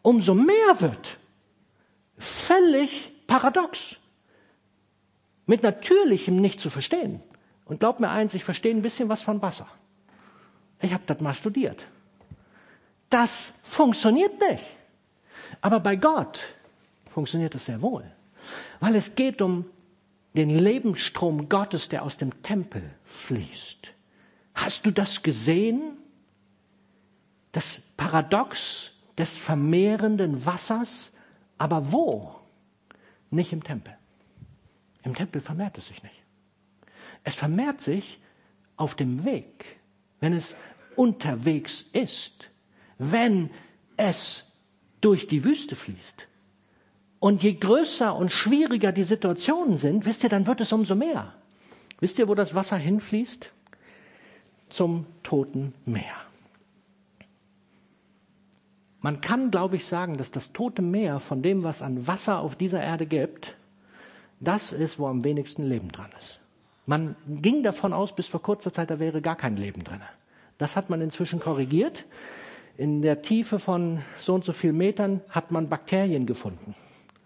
umso 0.01 0.33
mehr 0.33 0.79
wird. 0.79 1.17
Völlig 2.17 3.11
paradox. 3.25 3.97
Mit 5.45 5.63
natürlichem 5.63 6.35
nicht 6.35 6.59
zu 6.59 6.69
verstehen. 6.69 7.21
Und 7.65 7.79
glaub 7.79 7.99
mir 7.99 8.09
eins, 8.09 8.33
ich 8.33 8.43
verstehe 8.43 8.73
ein 8.73 8.81
bisschen 8.81 9.09
was 9.09 9.23
von 9.23 9.41
Wasser. 9.41 9.67
Ich 10.83 10.93
habe 10.93 11.03
das 11.07 11.19
mal 11.21 11.33
studiert. 11.33 11.87
Das 13.09 13.53
funktioniert 13.63 14.39
nicht. 14.39 14.63
Aber 15.61 15.79
bei 15.79 15.95
Gott 15.95 16.39
funktioniert 17.11 17.55
das 17.55 17.65
sehr 17.65 17.81
wohl, 17.81 18.03
weil 18.79 18.95
es 18.95 19.15
geht 19.15 19.41
um 19.41 19.65
den 20.35 20.49
Lebensstrom 20.49 21.47
Gottes, 21.47 21.89
der 21.89 22.03
aus 22.03 22.17
dem 22.17 22.41
Tempel 22.41 22.83
fließt. 23.05 23.93
Hast 24.55 24.85
du 24.85 24.91
das 24.91 25.23
gesehen? 25.23 25.97
Das 27.51 27.81
Paradox 27.95 28.93
des 29.17 29.37
vermehrenden 29.37 30.45
Wassers, 30.45 31.11
aber 31.57 31.91
wo? 31.91 32.35
Nicht 33.29 33.53
im 33.53 33.63
Tempel. 33.63 33.95
Im 35.03 35.15
Tempel 35.15 35.39
vermehrt 35.39 35.77
es 35.77 35.87
sich 35.87 36.01
nicht. 36.03 36.23
Es 37.23 37.35
vermehrt 37.35 37.79
sich 37.79 38.19
auf 38.75 38.95
dem 38.95 39.23
Weg, 39.23 39.77
wenn 40.19 40.33
es 40.33 40.55
unterwegs 40.95 41.85
ist, 41.93 42.49
wenn 42.97 43.49
es 43.97 44.43
durch 45.01 45.27
die 45.27 45.43
Wüste 45.43 45.75
fließt. 45.75 46.27
Und 47.19 47.43
je 47.43 47.53
größer 47.53 48.15
und 48.15 48.31
schwieriger 48.31 48.91
die 48.91 49.03
Situationen 49.03 49.77
sind, 49.77 50.05
wisst 50.05 50.23
ihr, 50.23 50.29
dann 50.29 50.45
wird 50.47 50.61
es 50.61 50.73
umso 50.73 50.95
mehr. 50.95 51.33
Wisst 51.99 52.19
ihr, 52.19 52.27
wo 52.27 52.35
das 52.35 52.53
Wasser 52.53 52.77
hinfließt? 52.77 53.51
zum 54.73 55.05
Toten 55.21 55.73
Meer. 55.85 56.15
Man 59.01 59.21
kann, 59.21 59.51
glaube 59.51 59.75
ich, 59.75 59.85
sagen, 59.85 60.17
dass 60.17 60.31
das 60.31 60.51
Tote 60.51 60.81
Meer 60.81 61.19
von 61.19 61.41
dem, 61.43 61.61
was 61.61 61.81
an 61.81 62.07
Wasser 62.07 62.39
auf 62.39 62.55
dieser 62.55 62.81
Erde 62.81 63.05
gibt, 63.05 63.55
das 64.39 64.73
ist, 64.73 64.97
wo 64.97 65.07
am 65.07 65.23
wenigsten 65.23 65.63
Leben 65.63 65.91
dran 65.91 66.11
ist. 66.17 66.39
Man 66.85 67.15
ging 67.27 67.61
davon 67.63 67.93
aus, 67.93 68.15
bis 68.15 68.27
vor 68.27 68.41
kurzer 68.41 68.73
Zeit, 68.73 68.89
da 68.89 68.99
wäre 68.99 69.21
gar 69.21 69.35
kein 69.35 69.57
Leben 69.57 69.83
drin. 69.83 70.01
Das 70.63 70.77
hat 70.77 70.89
man 70.89 71.01
inzwischen 71.01 71.41
korrigiert. 71.41 72.05
In 72.77 73.01
der 73.01 73.21
Tiefe 73.21 73.59
von 73.59 74.01
so 74.17 74.33
und 74.33 74.45
so 74.45 74.53
vielen 74.53 74.77
Metern 74.77 75.19
hat 75.27 75.51
man 75.51 75.67
Bakterien 75.67 76.25
gefunden. 76.25 76.73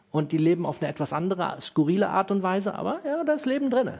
Und 0.09 0.31
die 0.31 0.39
leben 0.39 0.65
auf 0.65 0.81
eine 0.81 0.89
etwas 0.89 1.13
andere, 1.13 1.61
skurrile 1.61 2.09
Art 2.09 2.31
und 2.31 2.41
Weise, 2.41 2.73
aber 2.73 2.99
ja, 3.05 3.23
da 3.23 3.33
ist 3.33 3.45
Leben 3.45 3.69
drin. 3.69 3.91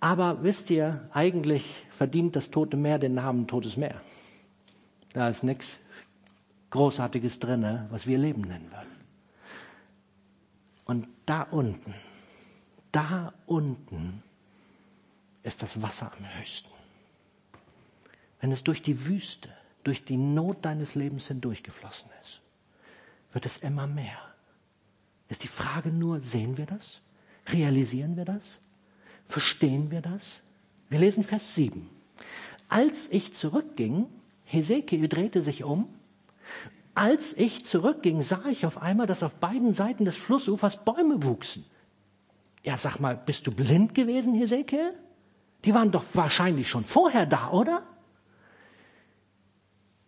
Aber 0.00 0.42
wisst 0.42 0.70
ihr, 0.70 1.06
eigentlich 1.12 1.84
verdient 1.90 2.34
das 2.34 2.50
Tote 2.50 2.78
Meer 2.78 2.98
den 2.98 3.12
Namen 3.12 3.48
Totes 3.48 3.76
Meer. 3.76 4.00
Da 5.12 5.28
ist 5.28 5.42
nichts 5.42 5.78
Großartiges 6.70 7.38
drin, 7.38 7.86
was 7.90 8.06
wir 8.06 8.16
Leben 8.16 8.40
nennen 8.40 8.70
würden. 8.70 8.96
Und 10.86 11.06
da 11.26 11.42
unten, 11.42 11.92
da 12.92 13.34
unten 13.44 14.22
ist 15.42 15.62
das 15.62 15.82
Wasser 15.82 16.10
am 16.18 16.38
höchsten. 16.38 16.70
Wenn 18.42 18.50
es 18.50 18.64
durch 18.64 18.82
die 18.82 19.06
Wüste, 19.06 19.48
durch 19.84 20.04
die 20.04 20.16
Not 20.16 20.64
deines 20.64 20.96
Lebens 20.96 21.28
hindurchgeflossen 21.28 22.10
ist, 22.20 22.40
wird 23.32 23.46
es 23.46 23.58
immer 23.58 23.86
mehr. 23.86 24.18
Ist 25.28 25.44
die 25.44 25.48
Frage 25.48 25.90
nur, 25.90 26.20
sehen 26.20 26.58
wir 26.58 26.66
das? 26.66 27.00
Realisieren 27.46 28.16
wir 28.16 28.24
das? 28.24 28.58
Verstehen 29.26 29.92
wir 29.92 30.02
das? 30.02 30.42
Wir 30.90 30.98
lesen 30.98 31.22
Vers 31.22 31.54
7. 31.54 31.88
Als 32.68 33.08
ich 33.10 33.32
zurückging, 33.32 34.06
Hesekiel 34.44 35.06
drehte 35.06 35.40
sich 35.40 35.62
um, 35.62 35.88
als 36.94 37.34
ich 37.34 37.64
zurückging, 37.64 38.22
sah 38.22 38.44
ich 38.50 38.66
auf 38.66 38.82
einmal, 38.82 39.06
dass 39.06 39.22
auf 39.22 39.36
beiden 39.36 39.72
Seiten 39.72 40.04
des 40.04 40.16
Flussufers 40.16 40.84
Bäume 40.84 41.22
wuchsen. 41.22 41.64
Ja, 42.64 42.76
sag 42.76 42.98
mal, 42.98 43.16
bist 43.16 43.46
du 43.46 43.52
blind 43.52 43.94
gewesen, 43.94 44.34
Hesekiel? 44.34 44.94
Die 45.64 45.74
waren 45.74 45.92
doch 45.92 46.04
wahrscheinlich 46.14 46.68
schon 46.68 46.84
vorher 46.84 47.24
da, 47.24 47.50
oder? 47.50 47.86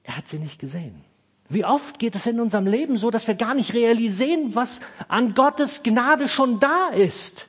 Er 0.04 0.16
hat 0.16 0.28
sie 0.28 0.38
nicht 0.38 0.58
gesehen. 0.58 1.02
Wie 1.48 1.64
oft 1.64 1.98
geht 1.98 2.14
es 2.14 2.26
in 2.26 2.40
unserem 2.40 2.66
Leben 2.66 2.96
so, 2.96 3.10
dass 3.10 3.26
wir 3.26 3.34
gar 3.34 3.54
nicht 3.54 3.74
realisieren, 3.74 4.54
was 4.54 4.80
an 5.08 5.34
Gottes 5.34 5.82
Gnade 5.82 6.28
schon 6.28 6.60
da 6.60 6.88
ist? 6.88 7.48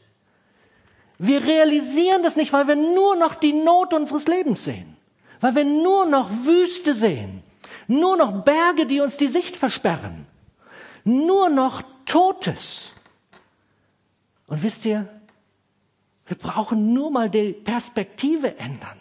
Wir 1.17 1.45
realisieren 1.45 2.23
das 2.23 2.35
nicht, 2.35 2.51
weil 2.51 2.67
wir 2.67 2.75
nur 2.75 3.15
noch 3.15 3.35
die 3.35 3.53
Not 3.53 3.93
unseres 3.93 4.27
Lebens 4.27 4.65
sehen, 4.65 4.97
weil 5.39 5.55
wir 5.55 5.63
nur 5.63 6.05
noch 6.05 6.29
Wüste 6.29 6.93
sehen, 6.93 7.41
nur 7.87 8.17
noch 8.17 8.43
Berge, 8.43 8.85
die 8.85 8.99
uns 8.99 9.15
die 9.15 9.29
Sicht 9.29 9.55
versperren, 9.55 10.25
nur 11.05 11.49
noch 11.49 11.83
Totes. 12.05 12.91
Und 14.47 14.61
wisst 14.61 14.85
ihr, 14.85 15.07
wir 16.27 16.37
brauchen 16.37 16.93
nur 16.93 17.11
mal 17.11 17.29
die 17.29 17.53
Perspektive 17.53 18.57
ändern. 18.57 18.99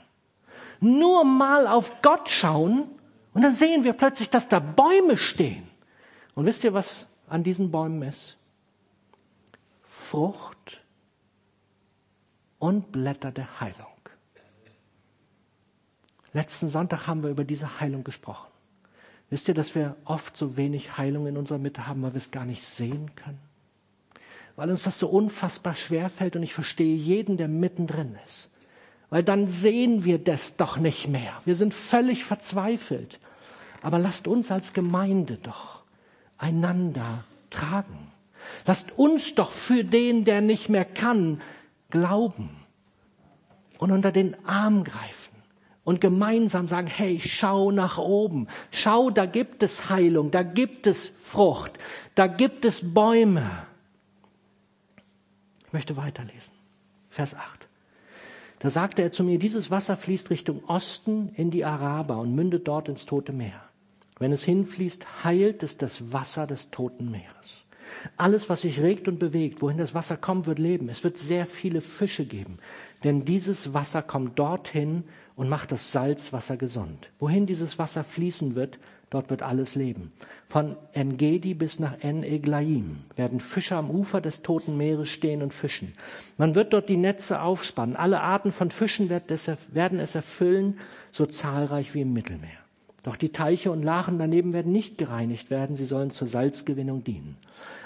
Nur 0.80 1.24
mal 1.24 1.66
auf 1.66 2.02
Gott 2.02 2.28
schauen 2.28 2.93
und 3.34 3.42
dann 3.42 3.52
sehen 3.52 3.84
wir 3.84 3.92
plötzlich, 3.92 4.30
dass 4.30 4.48
da 4.48 4.60
Bäume 4.60 5.16
stehen. 5.16 5.68
Und 6.34 6.46
wisst 6.46 6.64
ihr, 6.64 6.72
was 6.72 7.06
an 7.28 7.42
diesen 7.42 7.70
Bäumen 7.70 8.02
ist? 8.02 8.36
Frucht 9.82 10.80
und 12.58 12.90
Blätter 12.90 13.30
der 13.30 13.60
Heilung. 13.60 13.86
Letzten 16.32 16.68
Sonntag 16.68 17.06
haben 17.06 17.22
wir 17.22 17.30
über 17.30 17.44
diese 17.44 17.80
Heilung 17.80 18.02
gesprochen. 18.02 18.50
Wisst 19.30 19.48
ihr, 19.48 19.54
dass 19.54 19.74
wir 19.74 19.96
oft 20.04 20.36
so 20.36 20.56
wenig 20.56 20.96
Heilung 20.96 21.26
in 21.26 21.36
unserer 21.36 21.58
Mitte 21.58 21.86
haben, 21.86 22.02
weil 22.02 22.12
wir 22.14 22.18
es 22.18 22.30
gar 22.30 22.44
nicht 22.44 22.62
sehen 22.62 23.14
können? 23.14 23.40
weil 24.56 24.70
uns 24.70 24.84
das 24.84 24.98
so 24.98 25.08
unfassbar 25.08 25.74
schwer 25.74 26.08
fällt 26.08 26.36
und 26.36 26.42
ich 26.42 26.54
verstehe 26.54 26.94
jeden, 26.94 27.36
der 27.36 27.48
mittendrin 27.48 28.16
ist. 28.24 28.50
Weil 29.10 29.22
dann 29.22 29.48
sehen 29.48 30.04
wir 30.04 30.18
das 30.18 30.56
doch 30.56 30.76
nicht 30.76 31.08
mehr. 31.08 31.32
Wir 31.44 31.56
sind 31.56 31.74
völlig 31.74 32.24
verzweifelt. 32.24 33.20
Aber 33.84 33.98
lasst 34.00 34.26
uns 34.26 34.50
als 34.50 34.72
Gemeinde 34.72 35.38
doch 35.40 35.82
einander 36.38 37.24
tragen. 37.50 38.10
Lasst 38.66 38.98
uns 38.98 39.34
doch 39.34 39.52
für 39.52 39.84
den, 39.84 40.24
der 40.24 40.40
nicht 40.40 40.68
mehr 40.68 40.84
kann, 40.84 41.40
glauben 41.90 42.50
und 43.78 43.92
unter 43.92 44.10
den 44.10 44.36
Arm 44.44 44.82
greifen 44.82 45.36
und 45.84 46.00
gemeinsam 46.00 46.66
sagen, 46.66 46.88
hey, 46.88 47.20
schau 47.24 47.70
nach 47.70 47.98
oben, 47.98 48.48
schau, 48.72 49.10
da 49.10 49.26
gibt 49.26 49.62
es 49.62 49.88
Heilung, 49.88 50.32
da 50.32 50.42
gibt 50.42 50.88
es 50.88 51.12
Frucht, 51.22 51.78
da 52.16 52.26
gibt 52.26 52.64
es 52.64 52.94
Bäume 52.94 53.48
möchte 55.74 55.98
weiterlesen. 55.98 56.54
Vers 57.10 57.34
8. 57.34 57.68
Da 58.60 58.70
sagte 58.70 59.02
er 59.02 59.12
zu 59.12 59.24
mir, 59.24 59.38
dieses 59.38 59.70
Wasser 59.70 59.96
fließt 59.96 60.30
Richtung 60.30 60.64
Osten 60.64 61.28
in 61.34 61.50
die 61.50 61.66
Araber 61.66 62.18
und 62.18 62.34
mündet 62.34 62.66
dort 62.66 62.88
ins 62.88 63.04
Tote 63.04 63.32
Meer. 63.32 63.60
Wenn 64.18 64.32
es 64.32 64.44
hinfließt, 64.44 65.24
heilt 65.24 65.62
es 65.62 65.76
das 65.76 66.12
Wasser 66.12 66.46
des 66.46 66.70
Toten 66.70 67.10
Meeres. 67.10 67.64
Alles, 68.16 68.48
was 68.48 68.62
sich 68.62 68.80
regt 68.80 69.08
und 69.08 69.18
bewegt, 69.18 69.60
wohin 69.62 69.78
das 69.78 69.94
Wasser 69.94 70.16
kommt, 70.16 70.46
wird 70.46 70.58
leben. 70.58 70.88
Es 70.88 71.04
wird 71.04 71.18
sehr 71.18 71.46
viele 71.46 71.80
Fische 71.80 72.24
geben, 72.24 72.58
denn 73.02 73.24
dieses 73.24 73.74
Wasser 73.74 74.02
kommt 74.02 74.38
dorthin 74.38 75.04
und 75.36 75.48
macht 75.48 75.72
das 75.72 75.92
Salzwasser 75.92 76.56
gesund. 76.56 77.10
Wohin 77.18 77.46
dieses 77.46 77.78
Wasser 77.78 78.04
fließen 78.04 78.54
wird, 78.54 78.78
Dort 79.14 79.30
wird 79.30 79.44
alles 79.44 79.76
leben. 79.76 80.10
Von 80.48 80.76
En-Gedi 80.92 81.54
bis 81.54 81.78
nach 81.78 82.02
En-Eglaim 82.02 83.04
werden 83.14 83.38
Fischer 83.38 83.76
am 83.76 83.88
Ufer 83.88 84.20
des 84.20 84.42
Toten 84.42 84.76
Meeres 84.76 85.08
stehen 85.08 85.40
und 85.40 85.54
fischen. 85.54 85.92
Man 86.36 86.56
wird 86.56 86.72
dort 86.72 86.88
die 86.88 86.96
Netze 86.96 87.40
aufspannen. 87.40 87.94
Alle 87.94 88.22
Arten 88.22 88.50
von 88.50 88.72
Fischen 88.72 89.10
werden 89.10 90.00
es 90.00 90.14
erfüllen, 90.16 90.80
so 91.12 91.26
zahlreich 91.26 91.94
wie 91.94 92.00
im 92.00 92.12
Mittelmeer. 92.12 92.63
Doch 93.04 93.16
die 93.16 93.32
Teiche 93.32 93.70
und 93.70 93.82
Lachen 93.82 94.18
daneben 94.18 94.54
werden 94.54 94.72
nicht 94.72 94.96
gereinigt 94.96 95.50
werden, 95.50 95.76
sie 95.76 95.84
sollen 95.84 96.10
zur 96.10 96.26
Salzgewinnung 96.26 97.04
dienen. 97.04 97.36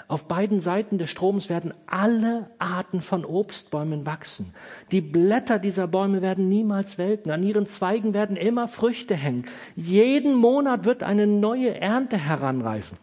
Auf 0.07 0.27
beiden 0.27 0.61
Seiten 0.61 0.97
des 0.97 1.11
Stroms 1.11 1.49
werden 1.49 1.73
alle 1.85 2.49
Arten 2.57 3.01
von 3.01 3.25
Obstbäumen 3.25 4.05
wachsen. 4.05 4.55
Die 4.91 5.01
Blätter 5.01 5.59
dieser 5.59 5.87
Bäume 5.87 6.21
werden 6.21 6.47
niemals 6.47 6.97
welken. 6.97 7.31
An 7.31 7.43
ihren 7.43 7.67
Zweigen 7.67 8.13
werden 8.13 8.37
immer 8.37 8.67
Früchte 8.67 9.13
hängen. 9.13 9.45
Jeden 9.75 10.33
Monat 10.33 10.85
wird 10.85 11.03
eine 11.03 11.27
neue 11.27 11.79
Ernte 11.79 12.17
heranreifen. 12.17 12.97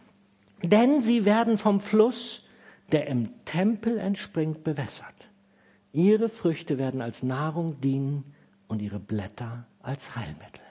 Denn 0.63 0.99
sie 0.99 1.23
werden 1.23 1.57
vom 1.57 1.79
Fluss, 1.79 2.43
der 2.91 3.07
im 3.07 3.29
Tempel 3.45 3.99
entspringt, 3.99 4.63
bewässert. 4.63 5.29
Ihre 5.93 6.29
Früchte 6.29 6.79
werden 6.79 7.01
als 7.01 7.21
Nahrung 7.21 7.79
dienen 7.79 8.33
und 8.67 8.81
ihre 8.81 8.99
Blätter 8.99 9.65
als 9.81 10.15
Heilmittel. 10.15 10.66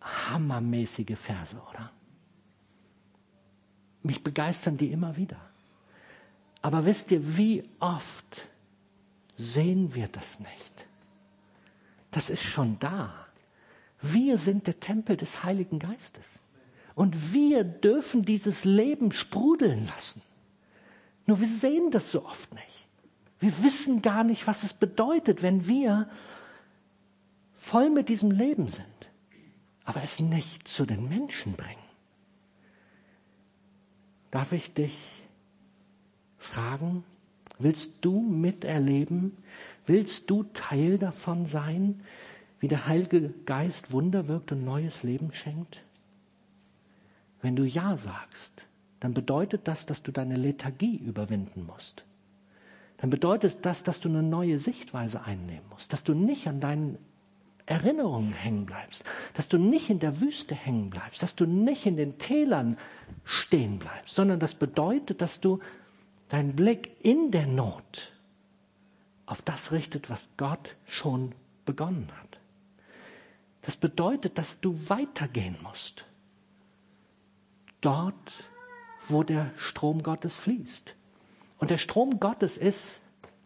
Hammermäßige 0.00 1.16
Verse, 1.16 1.56
oder? 1.70 1.90
Mich 4.02 4.22
begeistern 4.22 4.76
die 4.76 4.92
immer 4.92 5.16
wieder. 5.16 5.40
Aber 6.62 6.84
wisst 6.84 7.10
ihr, 7.10 7.36
wie 7.36 7.64
oft 7.78 8.48
sehen 9.36 9.94
wir 9.94 10.08
das 10.08 10.40
nicht? 10.40 10.86
Das 12.10 12.30
ist 12.30 12.42
schon 12.42 12.78
da. 12.78 13.14
Wir 14.02 14.38
sind 14.38 14.66
der 14.66 14.80
Tempel 14.80 15.16
des 15.16 15.44
Heiligen 15.44 15.78
Geistes. 15.78 16.40
Und 16.94 17.32
wir 17.32 17.64
dürfen 17.64 18.24
dieses 18.24 18.64
Leben 18.64 19.12
sprudeln 19.12 19.86
lassen. 19.86 20.22
Nur 21.26 21.40
wir 21.40 21.48
sehen 21.48 21.90
das 21.90 22.10
so 22.10 22.24
oft 22.24 22.52
nicht. 22.54 22.86
Wir 23.38 23.62
wissen 23.62 24.02
gar 24.02 24.24
nicht, 24.24 24.46
was 24.46 24.64
es 24.64 24.74
bedeutet, 24.74 25.42
wenn 25.42 25.66
wir 25.66 26.10
voll 27.54 27.88
mit 27.90 28.08
diesem 28.08 28.30
Leben 28.30 28.68
sind, 28.68 29.09
aber 29.84 30.02
es 30.02 30.20
nicht 30.20 30.68
zu 30.68 30.86
den 30.86 31.08
Menschen 31.08 31.52
bringen. 31.52 31.76
Darf 34.30 34.52
ich 34.52 34.72
dich 34.72 34.96
fragen, 36.38 37.04
willst 37.58 37.90
du 38.00 38.20
miterleben, 38.20 39.36
willst 39.86 40.30
du 40.30 40.44
Teil 40.54 40.98
davon 40.98 41.46
sein, 41.46 42.00
wie 42.60 42.68
der 42.68 42.86
Heilige 42.86 43.30
Geist 43.46 43.92
Wunder 43.92 44.28
wirkt 44.28 44.52
und 44.52 44.64
neues 44.64 45.02
Leben 45.02 45.32
schenkt? 45.32 45.82
Wenn 47.42 47.56
du 47.56 47.64
Ja 47.64 47.96
sagst, 47.96 48.66
dann 49.00 49.14
bedeutet 49.14 49.66
das, 49.66 49.86
dass 49.86 50.02
du 50.02 50.12
deine 50.12 50.36
Lethargie 50.36 50.96
überwinden 50.98 51.64
musst. 51.64 52.04
Dann 52.98 53.08
bedeutet 53.08 53.58
das, 53.62 53.82
dass 53.82 53.98
du 54.00 54.10
eine 54.10 54.22
neue 54.22 54.58
Sichtweise 54.58 55.24
einnehmen 55.24 55.66
musst, 55.70 55.92
dass 55.94 56.04
du 56.04 56.12
nicht 56.12 56.46
an 56.46 56.60
deinen 56.60 56.98
Erinnerungen 57.66 58.32
hängen 58.32 58.66
bleibst, 58.66 59.04
dass 59.34 59.48
du 59.48 59.58
nicht 59.58 59.90
in 59.90 59.98
der 59.98 60.20
Wüste 60.20 60.54
hängen 60.54 60.90
bleibst, 60.90 61.22
dass 61.22 61.36
du 61.36 61.46
nicht 61.46 61.86
in 61.86 61.96
den 61.96 62.18
Tälern 62.18 62.78
stehen 63.24 63.78
bleibst, 63.78 64.14
sondern 64.14 64.40
das 64.40 64.54
bedeutet, 64.54 65.20
dass 65.20 65.40
du 65.40 65.60
deinen 66.28 66.54
Blick 66.56 66.96
in 67.02 67.30
der 67.30 67.46
Not 67.46 68.12
auf 69.26 69.42
das 69.42 69.72
richtet, 69.72 70.10
was 70.10 70.28
Gott 70.36 70.76
schon 70.86 71.34
begonnen 71.64 72.10
hat. 72.20 72.38
Das 73.62 73.76
bedeutet, 73.76 74.38
dass 74.38 74.60
du 74.60 74.88
weitergehen 74.88 75.56
musst. 75.62 76.04
Dort, 77.80 78.44
wo 79.08 79.22
der 79.22 79.50
Strom 79.56 80.02
Gottes 80.02 80.34
fließt. 80.34 80.94
Und 81.58 81.70
der 81.70 81.78
Strom 81.78 82.20
Gottes 82.20 82.56
ist 82.56 83.00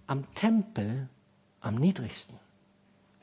am 0.06 0.32
Tempel 0.34 1.08
am 1.60 1.74
niedrigsten. 1.76 2.38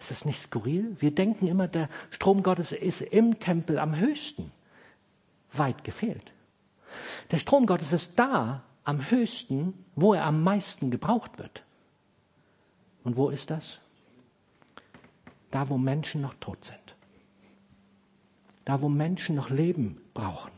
Ist 0.02 0.10
das 0.10 0.26
nicht 0.26 0.42
skurril? 0.42 0.98
Wir 1.00 1.14
denken 1.14 1.46
immer, 1.46 1.68
der 1.68 1.88
Strom 2.10 2.42
Gottes 2.42 2.72
ist 2.72 3.02
im 3.02 3.40
Tempel 3.40 3.78
am 3.78 3.96
höchsten. 3.96 4.52
Weit 5.54 5.84
gefehlt. 5.84 6.34
Der 7.30 7.38
Strom 7.38 7.68
Gottes 7.68 7.94
ist 7.94 8.18
da 8.18 8.64
am 8.84 9.12
höchsten, 9.12 9.76
wo 9.96 10.16
er 10.16 10.26
am 10.26 10.42
meisten 10.42 10.90
gebraucht 10.90 11.38
wird. 11.38 11.62
Und 13.04 13.16
wo 13.16 13.30
ist 13.30 13.52
das? 13.52 13.80
Da, 15.52 15.70
wo 15.70 15.78
Menschen 15.78 16.22
noch 16.22 16.34
tot 16.40 16.66
sind. 16.66 16.96
Da, 18.66 18.82
wo 18.82 18.90
Menschen 18.90 19.36
noch 19.36 19.52
Leben 19.52 20.02
brauchen. 20.16 20.52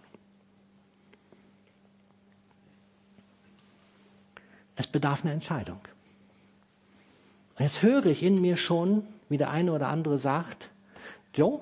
Es 4.78 4.88
bedarf 4.88 5.26
einer 5.26 5.34
Entscheidung. 5.34 5.82
Jetzt 7.60 7.82
höre 7.82 8.06
ich 8.06 8.24
in 8.24 8.42
mir 8.42 8.58
schon, 8.58 9.06
wie 9.34 9.38
der 9.40 9.50
eine 9.50 9.72
oder 9.74 9.88
andere 9.88 10.20
sagt, 10.20 10.70
Joe, 11.34 11.60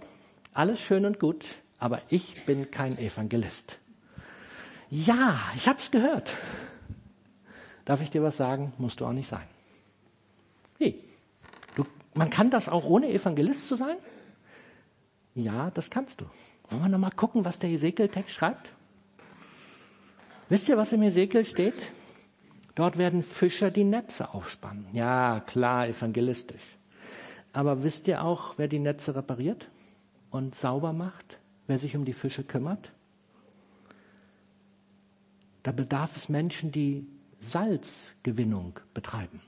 alles 0.53 0.81
schön 0.81 1.05
und 1.05 1.19
gut, 1.19 1.45
aber 1.79 2.01
ich 2.09 2.45
bin 2.45 2.69
kein 2.69 2.97
Evangelist. 2.97 3.79
Ja, 4.89 5.39
ich 5.55 5.69
habe 5.69 5.79
es 5.79 5.89
gehört. 5.89 6.35
Darf 7.85 8.01
ich 8.01 8.09
dir 8.09 8.21
was 8.23 8.35
sagen? 8.35 8.73
Musst 8.77 8.99
du 8.99 9.05
auch 9.05 9.13
nicht 9.13 9.29
sein. 9.29 9.47
Wie? 10.79 11.01
Du, 11.75 11.85
man 12.13 12.29
kann 12.29 12.49
das 12.49 12.67
auch 12.67 12.83
ohne 12.83 13.09
Evangelist 13.09 13.69
zu 13.69 13.75
sein? 13.75 13.95
Ja, 15.33 15.71
das 15.71 15.89
kannst 15.89 16.19
du. 16.19 16.25
Wollen 16.69 16.81
wir 16.81 16.89
nochmal 16.89 17.11
gucken, 17.11 17.45
was 17.45 17.57
der 17.57 17.69
Ezekiel-Text 17.69 18.31
schreibt? 18.31 18.67
Wisst 20.49 20.67
ihr, 20.67 20.75
was 20.75 20.91
im 20.91 21.03
Ezekiel 21.03 21.45
steht? 21.45 21.87
Dort 22.75 22.97
werden 22.97 23.23
Fischer 23.23 23.71
die 23.71 23.85
Netze 23.85 24.33
aufspannen. 24.33 24.87
Ja, 24.91 25.39
klar, 25.39 25.87
evangelistisch. 25.87 26.80
Aber 27.53 27.83
wisst 27.83 28.07
ihr 28.07 28.23
auch, 28.23 28.57
wer 28.57 28.67
die 28.67 28.79
Netze 28.79 29.15
repariert 29.15 29.69
und 30.29 30.55
sauber 30.55 30.93
macht? 30.93 31.39
Wer 31.67 31.77
sich 31.77 31.95
um 31.95 32.05
die 32.05 32.13
Fische 32.13 32.43
kümmert? 32.43 32.91
Da 35.63 35.71
bedarf 35.71 36.15
es 36.17 36.29
Menschen, 36.29 36.71
die 36.71 37.05
Salzgewinnung 37.39 38.79
betreiben. 38.93 39.41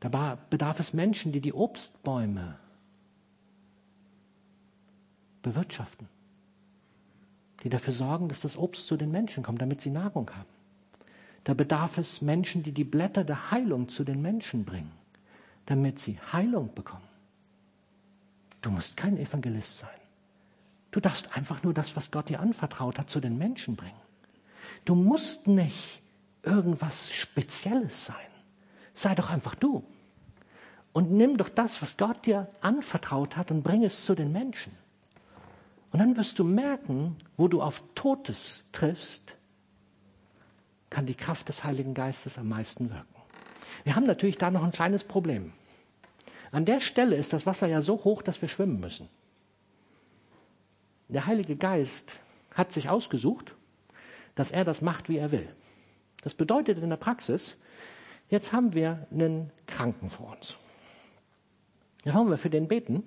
Da 0.00 0.38
bedarf 0.50 0.80
es 0.80 0.92
Menschen, 0.92 1.32
die 1.32 1.40
die 1.40 1.54
Obstbäume 1.54 2.58
bewirtschaften, 5.42 6.08
die 7.62 7.70
dafür 7.70 7.94
sorgen, 7.94 8.28
dass 8.28 8.42
das 8.42 8.56
Obst 8.56 8.86
zu 8.86 8.96
den 8.96 9.10
Menschen 9.10 9.42
kommt, 9.42 9.62
damit 9.62 9.80
sie 9.80 9.90
Nahrung 9.90 10.30
haben. 10.30 10.48
Da 11.44 11.54
bedarf 11.54 11.98
es 11.98 12.20
Menschen, 12.20 12.62
die 12.62 12.72
die 12.72 12.84
Blätter 12.84 13.24
der 13.24 13.50
Heilung 13.50 13.88
zu 13.88 14.04
den 14.04 14.20
Menschen 14.20 14.64
bringen 14.64 14.92
damit 15.66 15.98
sie 15.98 16.18
Heilung 16.32 16.74
bekommen. 16.74 17.08
Du 18.62 18.70
musst 18.70 18.96
kein 18.96 19.18
Evangelist 19.18 19.78
sein. 19.78 19.90
Du 20.90 21.00
darfst 21.00 21.36
einfach 21.36 21.62
nur 21.62 21.74
das, 21.74 21.96
was 21.96 22.10
Gott 22.10 22.28
dir 22.28 22.40
anvertraut 22.40 22.98
hat, 22.98 23.10
zu 23.10 23.20
den 23.20 23.36
Menschen 23.36 23.76
bringen. 23.76 24.00
Du 24.84 24.94
musst 24.94 25.46
nicht 25.46 26.00
irgendwas 26.42 27.12
Spezielles 27.12 28.06
sein. 28.06 28.16
Sei 28.92 29.14
doch 29.14 29.30
einfach 29.30 29.54
du. 29.54 29.84
Und 30.92 31.10
nimm 31.10 31.36
doch 31.36 31.48
das, 31.48 31.82
was 31.82 31.96
Gott 31.96 32.24
dir 32.26 32.48
anvertraut 32.60 33.36
hat 33.36 33.50
und 33.50 33.62
bring 33.62 33.82
es 33.82 34.04
zu 34.04 34.14
den 34.14 34.30
Menschen. 34.30 34.72
Und 35.90 35.98
dann 35.98 36.16
wirst 36.16 36.38
du 36.38 36.44
merken, 36.44 37.16
wo 37.36 37.48
du 37.48 37.60
auf 37.60 37.82
Totes 37.94 38.64
triffst, 38.72 39.36
kann 40.90 41.06
die 41.06 41.14
Kraft 41.14 41.48
des 41.48 41.64
Heiligen 41.64 41.94
Geistes 41.94 42.38
am 42.38 42.48
meisten 42.48 42.90
wirken. 42.90 43.13
Wir 43.82 43.96
haben 43.96 44.06
natürlich 44.06 44.38
da 44.38 44.50
noch 44.50 44.62
ein 44.62 44.72
kleines 44.72 45.04
Problem. 45.04 45.52
An 46.52 46.64
der 46.64 46.80
Stelle 46.80 47.16
ist 47.16 47.32
das 47.32 47.46
Wasser 47.46 47.66
ja 47.66 47.82
so 47.82 48.04
hoch, 48.04 48.22
dass 48.22 48.40
wir 48.40 48.48
schwimmen 48.48 48.78
müssen. 48.78 49.08
Der 51.08 51.26
Heilige 51.26 51.56
Geist 51.56 52.20
hat 52.52 52.72
sich 52.72 52.88
ausgesucht, 52.88 53.54
dass 54.36 54.50
er 54.50 54.64
das 54.64 54.80
macht, 54.80 55.08
wie 55.08 55.18
er 55.18 55.32
will. 55.32 55.48
Das 56.22 56.34
bedeutet 56.34 56.78
in 56.78 56.90
der 56.90 56.96
Praxis, 56.96 57.56
jetzt 58.30 58.52
haben 58.52 58.72
wir 58.72 59.06
einen 59.10 59.50
Kranken 59.66 60.10
vor 60.10 60.30
uns. 60.36 60.56
Jetzt 62.04 62.14
wollen 62.14 62.30
wir 62.30 62.38
für 62.38 62.50
den 62.50 62.68
beten 62.68 63.02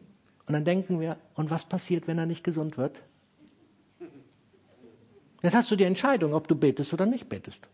und 0.46 0.54
dann 0.54 0.66
denken 0.66 1.00
wir, 1.00 1.18
und 1.36 1.50
was 1.50 1.66
passiert, 1.66 2.08
wenn 2.08 2.18
er 2.18 2.26
nicht 2.26 2.44
gesund 2.44 2.78
wird? 2.78 3.00
Jetzt 5.42 5.56
hast 5.56 5.70
du 5.72 5.76
die 5.76 5.84
Entscheidung, 5.84 6.34
ob 6.34 6.48
du 6.48 6.56
betest 6.56 6.94
oder 6.94 7.06
nicht 7.06 7.30
betest. 7.30 7.68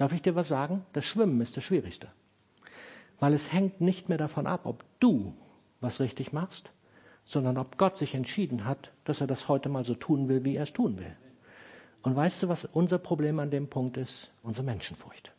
Darf 0.00 0.14
ich 0.14 0.22
dir 0.22 0.34
was 0.34 0.48
sagen? 0.48 0.86
Das 0.94 1.04
Schwimmen 1.04 1.42
ist 1.42 1.58
das 1.58 1.64
Schwierigste. 1.64 2.08
Weil 3.18 3.34
es 3.34 3.52
hängt 3.52 3.82
nicht 3.82 4.08
mehr 4.08 4.16
davon 4.16 4.46
ab, 4.46 4.62
ob 4.64 4.82
du 4.98 5.34
was 5.82 6.00
richtig 6.00 6.32
machst, 6.32 6.70
sondern 7.26 7.58
ob 7.58 7.76
Gott 7.76 7.98
sich 7.98 8.14
entschieden 8.14 8.64
hat, 8.64 8.92
dass 9.04 9.20
er 9.20 9.26
das 9.26 9.46
heute 9.46 9.68
mal 9.68 9.84
so 9.84 9.94
tun 9.94 10.30
will, 10.30 10.42
wie 10.42 10.56
er 10.56 10.62
es 10.62 10.72
tun 10.72 10.96
will. 10.96 11.14
Und 12.00 12.16
weißt 12.16 12.42
du, 12.42 12.48
was 12.48 12.64
unser 12.64 12.96
Problem 12.96 13.40
an 13.40 13.50
dem 13.50 13.68
Punkt 13.68 13.98
ist? 13.98 14.30
Unsere 14.42 14.64
Menschenfurcht. 14.64 15.32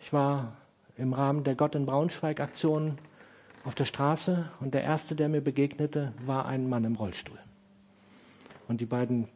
Ich 0.00 0.12
war 0.12 0.58
im 0.98 1.14
Rahmen 1.14 1.42
der 1.42 1.54
Gott 1.54 1.74
in 1.74 1.86
Braunschweig 1.86 2.38
Aktion 2.38 2.98
auf 3.64 3.74
der 3.74 3.86
Straße 3.86 4.50
und 4.60 4.74
der 4.74 4.82
erste, 4.82 5.16
der 5.16 5.30
mir 5.30 5.40
begegnete, 5.40 6.12
war 6.26 6.44
ein 6.44 6.68
Mann 6.68 6.84
im 6.84 6.96
Rollstuhl. 6.96 7.38
Und 8.68 8.82
die 8.82 8.86
beiden 8.86 9.30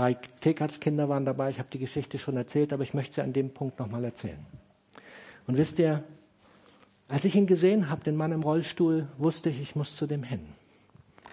Drei 0.00 0.14
Teekatz-Kinder 0.14 1.10
waren 1.10 1.26
dabei. 1.26 1.50
Ich 1.50 1.58
habe 1.58 1.68
die 1.70 1.78
Geschichte 1.78 2.18
schon 2.18 2.34
erzählt, 2.34 2.72
aber 2.72 2.82
ich 2.82 2.94
möchte 2.94 3.16
sie 3.16 3.20
an 3.20 3.34
dem 3.34 3.52
Punkt 3.52 3.78
nochmal 3.78 4.02
erzählen. 4.02 4.38
Und 5.46 5.58
wisst 5.58 5.78
ihr, 5.78 6.02
als 7.06 7.26
ich 7.26 7.34
ihn 7.34 7.46
gesehen 7.46 7.90
habe, 7.90 8.02
den 8.02 8.16
Mann 8.16 8.32
im 8.32 8.42
Rollstuhl, 8.42 9.08
wusste 9.18 9.50
ich, 9.50 9.60
ich 9.60 9.76
muss 9.76 9.94
zu 9.94 10.06
dem 10.06 10.22
hin. 10.22 10.40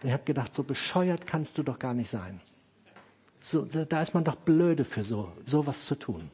Ich 0.03 0.12
habe 0.12 0.23
gedacht, 0.25 0.53
so 0.53 0.63
bescheuert 0.63 1.25
kannst 1.25 1.58
du 1.58 1.63
doch 1.63 1.80
gar 1.80 1.93
nicht 1.93 2.10
sein. 2.10 2.41
So, 3.39 3.63
da 3.63 4.01
ist 4.01 4.13
man 4.13 4.25
doch 4.25 4.36
blöde 4.36 4.84
für 4.84 5.06
so 5.06 5.32
sowas 5.45 5.86
zu 5.86 5.95
tun. 5.95 6.30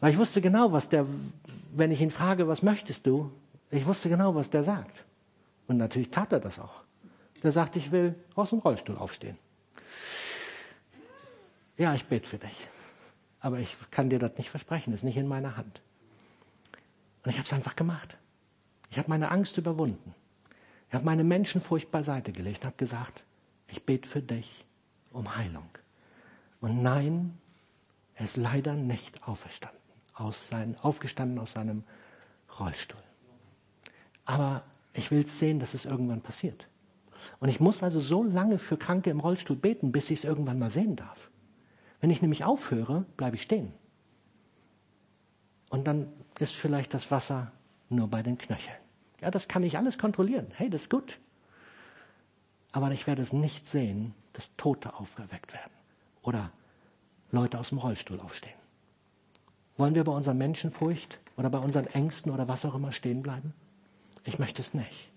Weil 0.00 0.10
ich 0.10 0.18
wusste 0.18 0.40
genau, 0.40 0.72
was 0.72 0.88
der, 0.88 1.06
wenn 1.72 1.92
ich 1.92 2.00
ihn 2.00 2.10
frage, 2.10 2.48
was 2.48 2.64
möchtest 2.64 3.06
du, 3.06 3.30
ich 3.70 3.86
wusste 3.86 4.08
genau, 4.08 4.34
was 4.34 4.50
der 4.50 4.64
sagt. 4.64 5.04
Und 5.68 5.76
natürlich 5.76 6.10
tat 6.10 6.32
er 6.32 6.40
das 6.40 6.58
auch. 6.58 6.82
Der 7.44 7.52
sagt, 7.52 7.76
ich 7.76 7.92
will 7.92 8.16
aus 8.34 8.50
dem 8.50 8.58
Rollstuhl 8.58 8.96
aufstehen. 8.96 9.38
Ja, 11.76 11.94
ich 11.94 12.04
bete 12.06 12.28
für 12.28 12.38
dich. 12.38 12.68
Aber 13.40 13.58
ich 13.58 13.76
kann 13.90 14.10
dir 14.10 14.18
das 14.18 14.36
nicht 14.36 14.50
versprechen, 14.50 14.92
das 14.92 15.00
ist 15.00 15.04
nicht 15.04 15.16
in 15.16 15.26
meiner 15.26 15.56
Hand. 15.56 15.80
Und 17.24 17.30
ich 17.30 17.38
habe 17.38 17.46
es 17.46 17.52
einfach 17.52 17.76
gemacht. 17.76 18.16
Ich 18.90 18.98
habe 18.98 19.08
meine 19.08 19.30
Angst 19.30 19.56
überwunden. 19.56 20.14
Ich 20.88 20.94
habe 20.94 21.04
meine 21.04 21.24
Menschenfurcht 21.24 21.90
beiseite 21.90 22.32
gelegt 22.32 22.60
und 22.60 22.66
habe 22.66 22.76
gesagt, 22.76 23.24
ich 23.68 23.84
bete 23.84 24.08
für 24.08 24.20
dich 24.20 24.66
um 25.10 25.34
Heilung. 25.36 25.68
Und 26.60 26.82
nein, 26.82 27.38
er 28.14 28.26
ist 28.26 28.36
leider 28.36 28.74
nicht 28.74 29.26
auferstanden, 29.26 29.80
aus 30.14 30.48
sein, 30.48 30.76
aufgestanden 30.82 31.38
aus 31.38 31.52
seinem 31.52 31.84
Rollstuhl. 32.60 33.02
Aber 34.24 34.62
ich 34.92 35.10
will 35.10 35.26
sehen, 35.26 35.58
dass 35.58 35.74
es 35.74 35.86
irgendwann 35.86 36.20
passiert. 36.20 36.68
Und 37.40 37.48
ich 37.48 37.58
muss 37.58 37.82
also 37.82 37.98
so 37.98 38.22
lange 38.22 38.58
für 38.58 38.76
Kranke 38.76 39.10
im 39.10 39.20
Rollstuhl 39.20 39.56
beten, 39.56 39.90
bis 39.90 40.10
ich 40.10 40.20
es 40.20 40.24
irgendwann 40.24 40.58
mal 40.58 40.70
sehen 40.70 40.94
darf. 40.96 41.31
Wenn 42.02 42.10
ich 42.10 42.20
nämlich 42.20 42.44
aufhöre, 42.44 43.06
bleibe 43.16 43.36
ich 43.36 43.42
stehen. 43.42 43.72
Und 45.70 45.86
dann 45.86 46.12
ist 46.40 46.54
vielleicht 46.56 46.92
das 46.94 47.12
Wasser 47.12 47.52
nur 47.88 48.08
bei 48.08 48.24
den 48.24 48.36
Knöcheln. 48.36 48.76
Ja, 49.20 49.30
das 49.30 49.46
kann 49.46 49.62
ich 49.62 49.78
alles 49.78 49.98
kontrollieren. 49.98 50.48
Hey, 50.56 50.68
das 50.68 50.82
ist 50.82 50.90
gut. 50.90 51.20
Aber 52.72 52.90
ich 52.90 53.06
werde 53.06 53.22
es 53.22 53.32
nicht 53.32 53.68
sehen, 53.68 54.14
dass 54.32 54.56
Tote 54.56 54.94
aufgeweckt 54.94 55.52
werden 55.52 55.70
oder 56.22 56.50
Leute 57.30 57.60
aus 57.60 57.68
dem 57.68 57.78
Rollstuhl 57.78 58.18
aufstehen. 58.18 58.58
Wollen 59.76 59.94
wir 59.94 60.02
bei 60.02 60.12
unserer 60.12 60.34
Menschenfurcht 60.34 61.20
oder 61.36 61.50
bei 61.50 61.58
unseren 61.58 61.86
Ängsten 61.86 62.32
oder 62.32 62.48
was 62.48 62.64
auch 62.64 62.74
immer 62.74 62.90
stehen 62.90 63.22
bleiben? 63.22 63.54
Ich 64.24 64.40
möchte 64.40 64.60
es 64.60 64.74
nicht. 64.74 65.08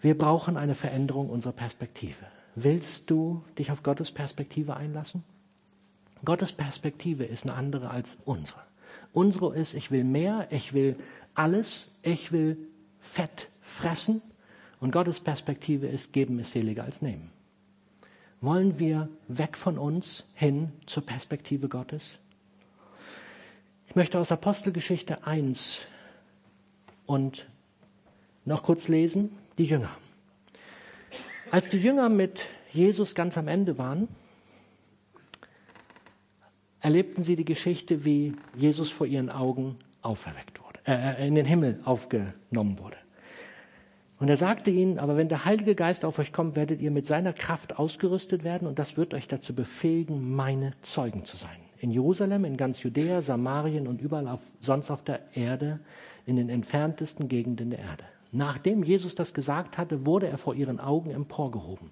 Wir 0.00 0.16
brauchen 0.16 0.56
eine 0.56 0.76
Veränderung 0.76 1.30
unserer 1.30 1.52
Perspektive. 1.52 2.26
Willst 2.60 3.08
du 3.08 3.44
dich 3.56 3.70
auf 3.70 3.84
Gottes 3.84 4.10
Perspektive 4.10 4.76
einlassen? 4.76 5.22
Gottes 6.24 6.50
Perspektive 6.50 7.24
ist 7.24 7.44
eine 7.44 7.54
andere 7.54 7.90
als 7.90 8.18
unsere. 8.24 8.58
Unsere 9.12 9.54
ist, 9.54 9.74
ich 9.74 9.92
will 9.92 10.02
mehr, 10.02 10.48
ich 10.50 10.72
will 10.72 10.96
alles, 11.34 11.86
ich 12.02 12.32
will 12.32 12.58
Fett 12.98 13.48
fressen. 13.60 14.22
Und 14.80 14.90
Gottes 14.90 15.20
Perspektive 15.20 15.86
ist, 15.86 16.12
geben 16.12 16.40
ist 16.40 16.50
seliger 16.50 16.82
als 16.82 17.00
nehmen. 17.00 17.30
Wollen 18.40 18.80
wir 18.80 19.08
weg 19.28 19.56
von 19.56 19.78
uns 19.78 20.24
hin 20.34 20.72
zur 20.86 21.06
Perspektive 21.06 21.68
Gottes? 21.68 22.18
Ich 23.86 23.94
möchte 23.94 24.18
aus 24.18 24.32
Apostelgeschichte 24.32 25.24
1 25.24 25.86
und 27.06 27.48
noch 28.44 28.64
kurz 28.64 28.88
lesen, 28.88 29.30
die 29.58 29.64
Jünger. 29.64 29.90
Als 31.50 31.70
die 31.70 31.78
Jünger 31.78 32.10
mit 32.10 32.46
Jesus 32.72 33.14
ganz 33.14 33.38
am 33.38 33.48
Ende 33.48 33.78
waren, 33.78 34.08
erlebten 36.80 37.22
sie 37.22 37.36
die 37.36 37.44
Geschichte, 37.46 38.04
wie 38.04 38.34
Jesus 38.54 38.90
vor 38.90 39.06
ihren 39.06 39.30
Augen 39.30 39.76
auferweckt 40.02 40.62
wurde, 40.62 40.80
äh, 40.86 41.26
in 41.26 41.34
den 41.34 41.46
Himmel 41.46 41.80
aufgenommen 41.84 42.78
wurde. 42.78 42.98
Und 44.18 44.28
er 44.28 44.36
sagte 44.36 44.70
ihnen, 44.70 44.98
aber 44.98 45.16
wenn 45.16 45.28
der 45.28 45.46
Heilige 45.46 45.74
Geist 45.74 46.04
auf 46.04 46.18
euch 46.18 46.32
kommt, 46.32 46.54
werdet 46.54 46.82
ihr 46.82 46.90
mit 46.90 47.06
seiner 47.06 47.32
Kraft 47.32 47.78
ausgerüstet 47.78 48.44
werden 48.44 48.68
und 48.68 48.78
das 48.78 48.96
wird 48.98 49.14
euch 49.14 49.26
dazu 49.26 49.54
befähigen, 49.54 50.34
meine 50.34 50.74
Zeugen 50.82 51.24
zu 51.24 51.36
sein. 51.36 51.56
In 51.78 51.90
Jerusalem, 51.90 52.44
in 52.44 52.56
ganz 52.56 52.82
Judäa, 52.82 53.22
Samarien 53.22 53.86
und 53.86 54.02
überall 54.02 54.28
auf, 54.28 54.42
sonst 54.60 54.90
auf 54.90 55.02
der 55.02 55.20
Erde, 55.34 55.80
in 56.26 56.36
den 56.36 56.50
entferntesten 56.50 57.28
Gegenden 57.28 57.70
der 57.70 57.78
Erde. 57.78 58.04
Nachdem 58.30 58.82
Jesus 58.82 59.14
das 59.14 59.32
gesagt 59.32 59.78
hatte, 59.78 60.04
wurde 60.04 60.28
er 60.28 60.36
vor 60.36 60.54
ihren 60.54 60.80
Augen 60.80 61.10
emporgehoben. 61.10 61.90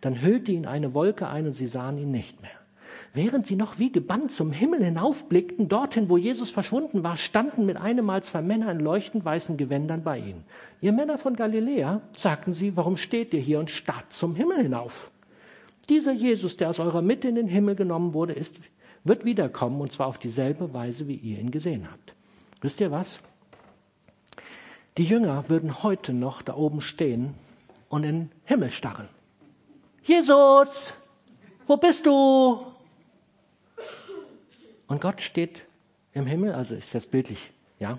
Dann 0.00 0.20
hüllte 0.20 0.52
ihn 0.52 0.66
eine 0.66 0.94
Wolke 0.94 1.28
ein 1.28 1.46
und 1.46 1.52
sie 1.52 1.68
sahen 1.68 1.98
ihn 1.98 2.10
nicht 2.10 2.42
mehr. 2.42 2.50
Während 3.14 3.46
sie 3.46 3.56
noch 3.56 3.78
wie 3.78 3.90
gebannt 3.90 4.30
zum 4.32 4.52
Himmel 4.52 4.84
hinaufblickten, 4.84 5.68
dorthin, 5.68 6.10
wo 6.10 6.16
Jesus 6.16 6.50
verschwunden 6.50 7.02
war, 7.02 7.16
standen 7.16 7.64
mit 7.64 7.76
einem 7.76 8.04
Mal 8.04 8.22
zwei 8.22 8.42
Männer 8.42 8.70
in 8.70 8.80
leuchtend 8.80 9.24
weißen 9.24 9.56
Gewändern 9.56 10.02
bei 10.02 10.18
ihnen. 10.18 10.44
Ihr 10.80 10.92
Männer 10.92 11.16
von 11.16 11.34
Galiläa, 11.34 12.02
sagten 12.16 12.52
sie, 12.52 12.76
warum 12.76 12.96
steht 12.96 13.32
ihr 13.32 13.40
hier 13.40 13.58
und 13.58 13.70
starrt 13.70 14.12
zum 14.12 14.34
Himmel 14.34 14.58
hinauf? 14.58 15.10
Dieser 15.88 16.12
Jesus, 16.12 16.56
der 16.56 16.68
aus 16.68 16.80
eurer 16.80 17.00
Mitte 17.00 17.28
in 17.28 17.36
den 17.36 17.46
Himmel 17.46 17.76
genommen 17.76 18.12
wurde, 18.12 18.32
ist, 18.32 18.56
wird 19.04 19.24
wiederkommen, 19.24 19.80
und 19.80 19.92
zwar 19.92 20.08
auf 20.08 20.18
dieselbe 20.18 20.74
Weise, 20.74 21.06
wie 21.06 21.14
ihr 21.14 21.38
ihn 21.38 21.50
gesehen 21.50 21.88
habt. 21.90 22.14
Wisst 22.60 22.80
ihr 22.80 22.90
was? 22.90 23.20
Die 24.96 25.04
Jünger 25.04 25.50
würden 25.50 25.82
heute 25.82 26.14
noch 26.14 26.40
da 26.40 26.54
oben 26.54 26.80
stehen 26.80 27.34
und 27.90 28.04
in 28.04 28.14
den 28.14 28.32
Himmel 28.44 28.70
starren. 28.70 29.08
Jesus, 30.02 30.94
wo 31.66 31.76
bist 31.76 32.06
du? 32.06 32.64
Und 34.86 35.00
Gott 35.00 35.20
steht 35.20 35.64
im 36.12 36.26
Himmel, 36.26 36.52
also 36.52 36.74
ist 36.74 36.94
das 36.94 37.06
bildlich, 37.06 37.52
ja. 37.78 37.98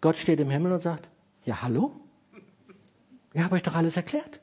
Gott 0.00 0.16
steht 0.16 0.40
im 0.40 0.50
Himmel 0.50 0.72
und 0.72 0.82
sagt, 0.82 1.08
ja, 1.44 1.62
hallo? 1.62 1.92
Ihr 3.32 3.44
habt 3.44 3.54
euch 3.54 3.62
doch 3.62 3.74
alles 3.74 3.96
erklärt. 3.96 4.40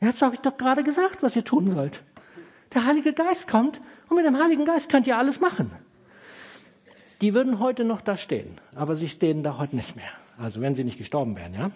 Ihr 0.00 0.08
habt 0.08 0.22
euch 0.22 0.38
doch 0.40 0.56
gerade 0.56 0.84
gesagt, 0.84 1.22
was 1.22 1.36
ihr 1.36 1.44
tun 1.44 1.70
sollt. 1.70 2.02
Der 2.72 2.86
Heilige 2.86 3.12
Geist 3.12 3.46
kommt 3.46 3.80
und 4.08 4.16
mit 4.16 4.24
dem 4.24 4.38
Heiligen 4.38 4.64
Geist 4.64 4.88
könnt 4.88 5.06
ihr 5.06 5.18
alles 5.18 5.40
machen. 5.40 5.70
Die 7.20 7.34
würden 7.34 7.58
heute 7.60 7.84
noch 7.84 8.00
da 8.00 8.16
stehen, 8.16 8.58
aber 8.74 8.96
sie 8.96 9.08
stehen 9.08 9.42
da 9.42 9.58
heute 9.58 9.76
nicht 9.76 9.96
mehr. 9.96 10.10
Also 10.38 10.60
wenn 10.60 10.74
sie 10.74 10.84
nicht 10.84 10.98
gestorben 10.98 11.36
wären, 11.36 11.54
ja? 11.54 11.70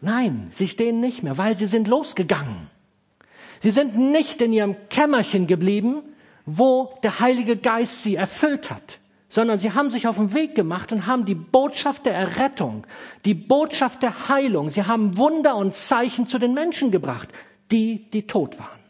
Nein, 0.00 0.48
sie 0.50 0.66
stehen 0.66 1.00
nicht 1.00 1.22
mehr, 1.22 1.38
weil 1.38 1.56
sie 1.56 1.66
sind 1.66 1.86
losgegangen. 1.86 2.68
Sie 3.60 3.70
sind 3.70 3.96
nicht 3.96 4.42
in 4.42 4.52
ihrem 4.52 4.76
Kämmerchen 4.88 5.46
geblieben, 5.46 6.02
wo 6.44 6.98
der 7.04 7.20
Heilige 7.20 7.56
Geist 7.56 8.02
sie 8.02 8.16
erfüllt 8.16 8.70
hat, 8.70 8.98
sondern 9.28 9.58
sie 9.58 9.72
haben 9.72 9.90
sich 9.90 10.08
auf 10.08 10.16
den 10.16 10.34
Weg 10.34 10.56
gemacht 10.56 10.90
und 10.90 11.06
haben 11.06 11.24
die 11.24 11.36
Botschaft 11.36 12.04
der 12.06 12.14
Errettung, 12.14 12.84
die 13.24 13.34
Botschaft 13.34 14.02
der 14.02 14.28
Heilung, 14.28 14.70
sie 14.70 14.84
haben 14.84 15.16
Wunder 15.16 15.54
und 15.54 15.76
Zeichen 15.76 16.26
zu 16.26 16.40
den 16.40 16.52
Menschen 16.52 16.90
gebracht, 16.90 17.28
die, 17.70 18.10
die 18.10 18.26
tot 18.26 18.58
waren. 18.58 18.80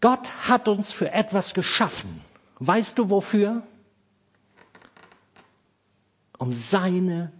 Gott 0.00 0.30
hat 0.48 0.66
uns 0.66 0.92
für 0.92 1.12
etwas 1.12 1.54
geschaffen. 1.54 2.20
Weißt 2.58 2.98
du 2.98 3.10
wofür? 3.10 3.62
Um 6.38 6.52
seine 6.52 7.32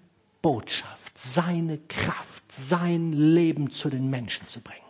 Botschaft, 0.43 1.19
seine 1.19 1.79
Kraft, 1.89 2.51
sein 2.51 3.13
Leben 3.13 3.71
zu 3.71 3.91
den 3.91 4.09
Menschen 4.11 4.47
zu 4.47 4.61
bringen. 4.61 4.81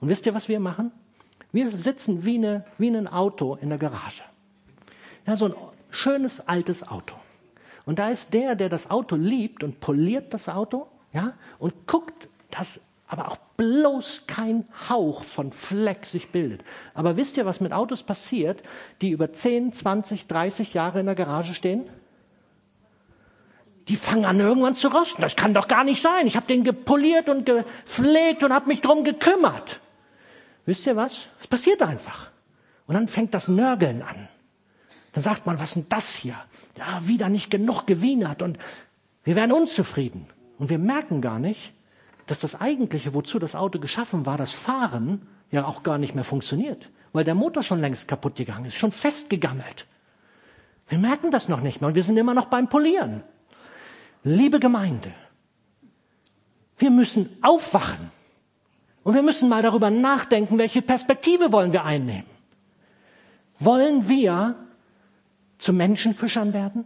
Und 0.00 0.08
wisst 0.08 0.26
ihr, 0.26 0.34
was 0.34 0.48
wir 0.48 0.60
machen? 0.60 0.92
Wir 1.52 1.76
sitzen 1.76 2.24
wie, 2.24 2.36
eine, 2.36 2.64
wie 2.78 2.88
ein 2.88 3.08
Auto 3.08 3.56
in 3.56 3.68
der 3.68 3.78
Garage. 3.78 4.22
Ja, 5.26 5.36
so 5.36 5.46
ein 5.46 5.54
schönes 5.90 6.40
altes 6.40 6.86
Auto. 6.86 7.16
Und 7.84 7.98
da 7.98 8.10
ist 8.10 8.34
der, 8.34 8.56
der 8.56 8.68
das 8.68 8.90
Auto 8.90 9.16
liebt 9.16 9.62
und 9.62 9.80
poliert 9.80 10.34
das 10.34 10.48
Auto, 10.48 10.86
ja, 11.12 11.34
und 11.58 11.86
guckt, 11.86 12.28
dass 12.50 12.80
aber 13.08 13.30
auch 13.30 13.36
bloß 13.56 14.22
kein 14.26 14.64
Hauch 14.88 15.22
von 15.22 15.52
Fleck 15.52 16.06
sich 16.06 16.32
bildet. 16.32 16.64
Aber 16.94 17.16
wisst 17.16 17.36
ihr, 17.36 17.46
was 17.46 17.60
mit 17.60 17.72
Autos 17.72 18.02
passiert, 18.02 18.62
die 19.00 19.10
über 19.10 19.32
10, 19.32 19.72
20, 19.72 20.26
30 20.26 20.74
Jahre 20.74 21.00
in 21.00 21.06
der 21.06 21.14
Garage 21.14 21.54
stehen? 21.54 21.84
Die 23.88 23.96
fangen 23.96 24.24
an 24.24 24.40
irgendwann 24.40 24.74
zu 24.74 24.88
rosten. 24.88 25.22
Das 25.22 25.36
kann 25.36 25.54
doch 25.54 25.68
gar 25.68 25.84
nicht 25.84 26.02
sein. 26.02 26.26
Ich 26.26 26.36
habe 26.36 26.46
den 26.46 26.64
gepoliert 26.64 27.28
und 27.28 27.46
gepflegt 27.46 28.42
und 28.42 28.52
habe 28.52 28.66
mich 28.66 28.80
drum 28.80 29.04
gekümmert. 29.04 29.80
Wisst 30.64 30.86
ihr 30.86 30.96
was? 30.96 31.28
Es 31.40 31.46
passiert 31.46 31.82
einfach. 31.82 32.30
Und 32.86 32.94
dann 32.94 33.08
fängt 33.08 33.34
das 33.34 33.48
Nörgeln 33.48 34.02
an. 34.02 34.28
Dann 35.12 35.22
sagt 35.22 35.46
man, 35.46 35.58
was 35.60 35.74
denn 35.74 35.86
das 35.88 36.14
hier? 36.14 36.36
Ja, 36.76 37.06
wieder 37.06 37.28
nicht 37.28 37.50
genug 37.50 37.86
gewienert 37.86 38.42
und 38.42 38.58
wir 39.24 39.36
werden 39.36 39.52
unzufrieden. 39.52 40.26
Und 40.58 40.68
wir 40.68 40.78
merken 40.78 41.20
gar 41.20 41.38
nicht, 41.38 41.72
dass 42.26 42.40
das 42.40 42.60
eigentliche, 42.60 43.14
wozu 43.14 43.38
das 43.38 43.54
Auto 43.54 43.78
geschaffen 43.78 44.26
war, 44.26 44.36
das 44.36 44.50
Fahren, 44.50 45.26
ja 45.50 45.64
auch 45.64 45.82
gar 45.82 45.98
nicht 45.98 46.14
mehr 46.14 46.24
funktioniert. 46.24 46.90
Weil 47.12 47.24
der 47.24 47.34
Motor 47.34 47.62
schon 47.62 47.80
längst 47.80 48.08
kaputt 48.08 48.36
gegangen 48.36 48.66
ist, 48.66 48.74
schon 48.74 48.92
festgegammelt. 48.92 49.86
Wir 50.88 50.98
merken 50.98 51.30
das 51.30 51.48
noch 51.48 51.60
nicht 51.60 51.80
mehr 51.80 51.88
und 51.88 51.94
wir 51.94 52.02
sind 52.02 52.16
immer 52.16 52.34
noch 52.34 52.46
beim 52.46 52.68
Polieren. 52.68 53.22
Liebe 54.28 54.58
Gemeinde, 54.58 55.12
wir 56.78 56.90
müssen 56.90 57.28
aufwachen. 57.42 58.10
Und 59.04 59.14
wir 59.14 59.22
müssen 59.22 59.48
mal 59.48 59.62
darüber 59.62 59.88
nachdenken, 59.88 60.58
welche 60.58 60.82
Perspektive 60.82 61.52
wollen 61.52 61.72
wir 61.72 61.84
einnehmen. 61.84 62.26
Wollen 63.60 64.08
wir 64.08 64.56
zu 65.58 65.72
Menschenfischern 65.72 66.52
werden? 66.52 66.84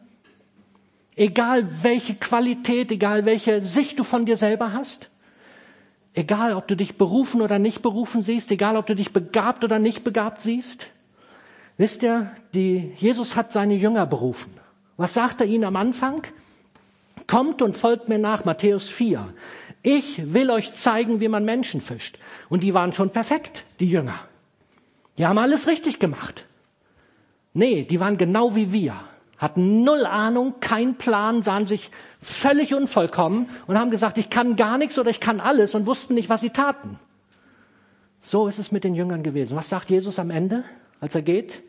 Egal 1.16 1.66
welche 1.82 2.14
Qualität, 2.14 2.90
egal 2.90 3.24
welche 3.24 3.62
Sicht 3.62 3.98
du 3.98 4.04
von 4.04 4.26
dir 4.26 4.36
selber 4.36 4.74
hast? 4.74 5.08
Egal 6.12 6.52
ob 6.52 6.68
du 6.68 6.76
dich 6.76 6.98
berufen 6.98 7.40
oder 7.40 7.58
nicht 7.58 7.80
berufen 7.80 8.20
siehst, 8.20 8.50
egal 8.50 8.76
ob 8.76 8.84
du 8.86 8.94
dich 8.94 9.14
begabt 9.14 9.64
oder 9.64 9.78
nicht 9.78 10.04
begabt 10.04 10.42
siehst? 10.42 10.88
Wisst 11.78 12.02
ihr, 12.02 12.30
die, 12.52 12.92
Jesus 12.98 13.34
hat 13.34 13.50
seine 13.50 13.76
Jünger 13.76 14.04
berufen. 14.04 14.52
Was 14.98 15.14
sagt 15.14 15.40
er 15.40 15.46
ihnen 15.46 15.64
am 15.64 15.76
Anfang? 15.76 16.22
Kommt 17.30 17.62
und 17.62 17.76
folgt 17.76 18.08
mir 18.08 18.18
nach, 18.18 18.44
Matthäus 18.44 18.88
4. 18.88 19.32
Ich 19.84 20.34
will 20.34 20.50
euch 20.50 20.74
zeigen, 20.74 21.20
wie 21.20 21.28
man 21.28 21.44
Menschen 21.44 21.80
fischt. 21.80 22.18
Und 22.48 22.64
die 22.64 22.74
waren 22.74 22.92
schon 22.92 23.10
perfekt, 23.10 23.64
die 23.78 23.88
Jünger. 23.88 24.18
Die 25.16 25.24
haben 25.24 25.38
alles 25.38 25.68
richtig 25.68 26.00
gemacht. 26.00 26.46
Nee, 27.52 27.84
die 27.84 28.00
waren 28.00 28.16
genau 28.16 28.56
wie 28.56 28.72
wir. 28.72 28.96
Hatten 29.38 29.84
null 29.84 30.06
Ahnung, 30.06 30.54
kein 30.58 30.96
Plan, 30.96 31.42
sahen 31.42 31.68
sich 31.68 31.92
völlig 32.20 32.74
unvollkommen 32.74 33.48
und 33.68 33.78
haben 33.78 33.92
gesagt, 33.92 34.18
ich 34.18 34.28
kann 34.28 34.56
gar 34.56 34.76
nichts 34.76 34.98
oder 34.98 35.10
ich 35.10 35.20
kann 35.20 35.38
alles 35.38 35.76
und 35.76 35.86
wussten 35.86 36.14
nicht, 36.14 36.30
was 36.30 36.40
sie 36.40 36.50
taten. 36.50 36.98
So 38.18 38.48
ist 38.48 38.58
es 38.58 38.72
mit 38.72 38.82
den 38.82 38.96
Jüngern 38.96 39.22
gewesen. 39.22 39.56
Was 39.56 39.68
sagt 39.68 39.88
Jesus 39.88 40.18
am 40.18 40.30
Ende, 40.30 40.64
als 40.98 41.14
er 41.14 41.22
geht? 41.22 41.62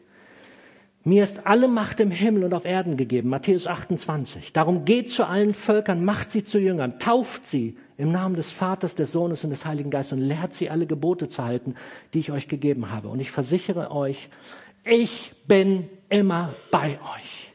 Mir 1.04 1.24
ist 1.24 1.48
alle 1.48 1.68
Macht 1.68 2.00
im 2.00 2.12
Himmel 2.12 2.44
und 2.44 2.54
auf 2.54 2.64
Erden 2.64 2.96
gegeben. 2.96 3.30
Matthäus 3.30 3.66
28. 3.66 4.54
Darum 4.54 4.86
geht 4.86 5.10
zu 5.10 5.26
allen 5.26 5.56
Völkern, 5.56 6.06
macht 6.06 6.30
sie 6.30 6.44
zu 6.44 6.60
Jüngern, 6.60 7.00
tauft 7.00 7.46
sie 7.48 7.76
im 7.98 8.12
Namen 8.12 8.36
des 8.36 8.52
Vaters, 8.52 8.94
des 8.94 9.12
Sohnes 9.12 9.44
und 9.44 9.50
des 9.50 9.66
Heiligen 9.66 9.90
Geistes 9.90 10.14
und 10.14 10.24
lehrt 10.24 10.54
sie 10.54 10.70
alle 10.70 10.86
Gebote 10.86 11.28
zu 11.28 11.44
halten, 11.44 11.74
die 12.14 12.20
ich 12.20 12.32
euch 12.32 12.48
gegeben 12.48 12.92
habe. 12.92 13.08
Und 13.08 13.20
ich 13.20 13.32
versichere 13.32 13.90
euch, 13.90 14.30
ich 14.84 15.34
bin 15.48 15.90
immer 16.10 16.54
bei 16.70 17.00
euch. 17.16 17.52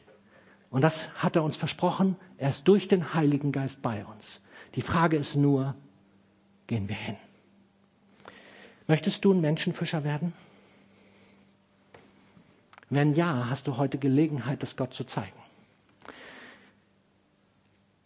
Und 0.69 0.81
das 0.81 1.07
hat 1.15 1.37
er 1.37 1.43
uns 1.43 1.55
versprochen. 1.55 2.17
Er 2.37 2.49
ist 2.49 2.67
durch 2.67 2.89
den 2.89 3.13
Heiligen 3.13 3.53
Geist 3.53 3.81
bei 3.81 4.05
uns. 4.05 4.41
Die 4.75 4.81
Frage 4.81 5.15
ist 5.15 5.35
nur, 5.35 5.75
gehen 6.67 6.89
wir 6.89 6.97
hin? 6.97 7.15
Möchtest 8.87 9.23
du 9.23 9.33
ein 9.33 9.39
Menschenfischer 9.39 10.03
werden? 10.03 10.33
Wenn 12.89 13.13
ja, 13.13 13.49
hast 13.49 13.67
du 13.67 13.77
heute 13.77 13.97
Gelegenheit, 13.97 14.63
das 14.63 14.75
Gott 14.77 14.93
zu 14.93 15.03
zeigen. 15.03 15.37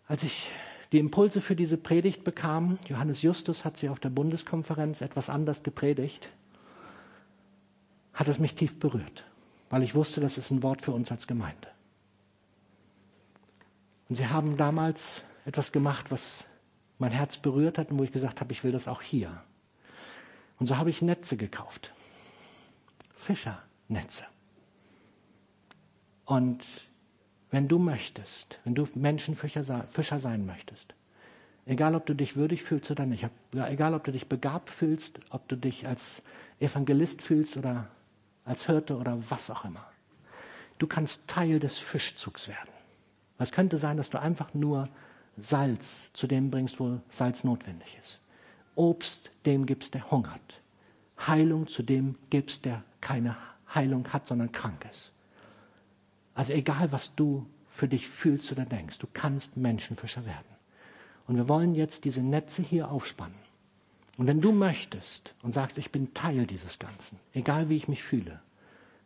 Als 0.07 0.23
ich 0.23 0.51
die 0.91 0.99
Impulse 0.99 1.39
für 1.39 1.55
diese 1.55 1.77
Predigt 1.77 2.23
bekam. 2.23 2.77
Johannes 2.87 3.21
Justus 3.21 3.63
hat 3.63 3.77
sie 3.77 3.89
auf 3.89 3.99
der 3.99 4.09
Bundeskonferenz 4.09 5.01
etwas 5.01 5.29
anders 5.29 5.63
gepredigt. 5.63 6.29
Hat 8.13 8.27
es 8.27 8.39
mich 8.39 8.55
tief 8.55 8.77
berührt, 8.77 9.23
weil 9.69 9.83
ich 9.83 9.95
wusste, 9.95 10.19
das 10.19 10.37
ist 10.37 10.51
ein 10.51 10.63
Wort 10.63 10.81
für 10.81 10.91
uns 10.91 11.11
als 11.11 11.27
Gemeinde. 11.27 11.69
Und 14.09 14.15
sie 14.15 14.27
haben 14.27 14.57
damals 14.57 15.21
etwas 15.45 15.71
gemacht, 15.71 16.11
was 16.11 16.43
mein 16.99 17.11
Herz 17.11 17.37
berührt 17.37 17.77
hat 17.77 17.91
und 17.91 17.99
wo 17.99 18.03
ich 18.03 18.11
gesagt 18.11 18.41
habe, 18.41 18.51
ich 18.51 18.63
will 18.65 18.73
das 18.73 18.89
auch 18.89 19.01
hier. 19.01 19.41
Und 20.59 20.65
so 20.65 20.77
habe 20.77 20.89
ich 20.89 21.01
Netze 21.01 21.37
gekauft. 21.37 21.93
Fischernetze. 23.15 24.25
Und 26.25 26.63
wenn 27.49 27.67
du 27.67 27.79
möchtest, 27.79 28.59
wenn 28.63 28.75
du 28.75 28.87
Menschenfischer 28.95 29.63
sein 29.63 30.45
möchtest, 30.45 30.93
egal 31.65 31.95
ob 31.95 32.05
du 32.05 32.13
dich 32.13 32.35
würdig 32.35 32.63
fühlst 32.63 32.89
oder 32.91 33.05
nicht, 33.05 33.27
egal 33.53 33.93
ob 33.93 34.03
du 34.03 34.11
dich 34.11 34.27
begabt 34.27 34.69
fühlst, 34.69 35.19
ob 35.29 35.47
du 35.47 35.55
dich 35.55 35.87
als 35.87 36.21
Evangelist 36.59 37.21
fühlst 37.21 37.57
oder 37.57 37.87
als 38.45 38.65
Hirte 38.65 38.97
oder 38.97 39.17
was 39.29 39.49
auch 39.49 39.65
immer, 39.65 39.85
du 40.79 40.87
kannst 40.87 41.27
Teil 41.27 41.59
des 41.59 41.77
Fischzugs 41.77 42.47
werden. 42.47 42.69
Es 43.37 43.51
könnte 43.51 43.77
sein, 43.77 43.97
dass 43.97 44.09
du 44.09 44.19
einfach 44.19 44.53
nur 44.53 44.87
Salz 45.37 46.11
zu 46.13 46.27
dem 46.27 46.51
bringst, 46.51 46.79
wo 46.79 46.99
Salz 47.09 47.43
notwendig 47.43 47.97
ist. 47.99 48.19
Obst 48.75 49.31
dem 49.45 49.65
gibst, 49.65 49.93
der 49.93 50.09
hungert. 50.11 50.61
Heilung 51.27 51.67
zu 51.67 51.83
dem 51.83 52.15
gibst, 52.29 52.65
der 52.65 52.83
keine 52.99 53.35
Heilung 53.73 54.07
hat, 54.13 54.27
sondern 54.27 54.51
krank 54.51 54.85
ist. 54.89 55.11
Also 56.33 56.53
egal, 56.53 56.91
was 56.91 57.15
du 57.15 57.45
für 57.69 57.87
dich 57.87 58.07
fühlst 58.07 58.51
oder 58.51 58.65
denkst, 58.65 58.99
du 58.99 59.07
kannst 59.11 59.57
Menschenfischer 59.57 60.25
werden. 60.25 60.47
Und 61.27 61.37
wir 61.37 61.47
wollen 61.47 61.75
jetzt 61.75 62.05
diese 62.05 62.21
Netze 62.21 62.61
hier 62.61 62.89
aufspannen. 62.91 63.35
Und 64.17 64.27
wenn 64.27 64.41
du 64.41 64.51
möchtest 64.51 65.33
und 65.41 65.51
sagst, 65.51 65.77
ich 65.77 65.91
bin 65.91 66.13
Teil 66.13 66.45
dieses 66.45 66.79
Ganzen, 66.79 67.19
egal 67.33 67.69
wie 67.69 67.77
ich 67.77 67.87
mich 67.87 68.03
fühle, 68.03 68.41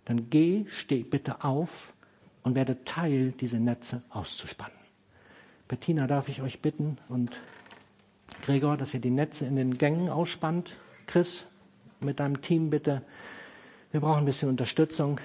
dann 0.06 0.30
geh, 0.30 0.66
steh 0.68 1.04
bitte 1.04 1.44
auf 1.44 1.94
und 2.44 2.56
werde 2.56 2.84
Teil, 2.84 3.32
diese 3.32 3.60
Netze 3.60 4.04
auszuspannen. 4.10 4.78
Bettina, 5.68 6.06
darf 6.06 6.30
ich 6.30 6.42
euch 6.42 6.62
bitten 6.62 6.98
und 7.10 7.40
Gregor, 8.44 8.78
dass 8.78 8.94
ihr 8.94 9.00
die 9.00 9.10
Netze 9.10 9.46
in 9.46 9.56
den 9.56 9.78
Gängen 9.78 10.10
ausspannt. 10.10 10.78
Chris, 11.08 11.48
mit 12.00 12.20
deinem 12.20 12.42
Team 12.42 12.70
bitte. 12.70 13.02
Wir 13.92 14.02
brauchen 14.02 14.20
ein 14.20 14.26
bisschen 14.26 14.50
Unterstützung. 14.50 15.20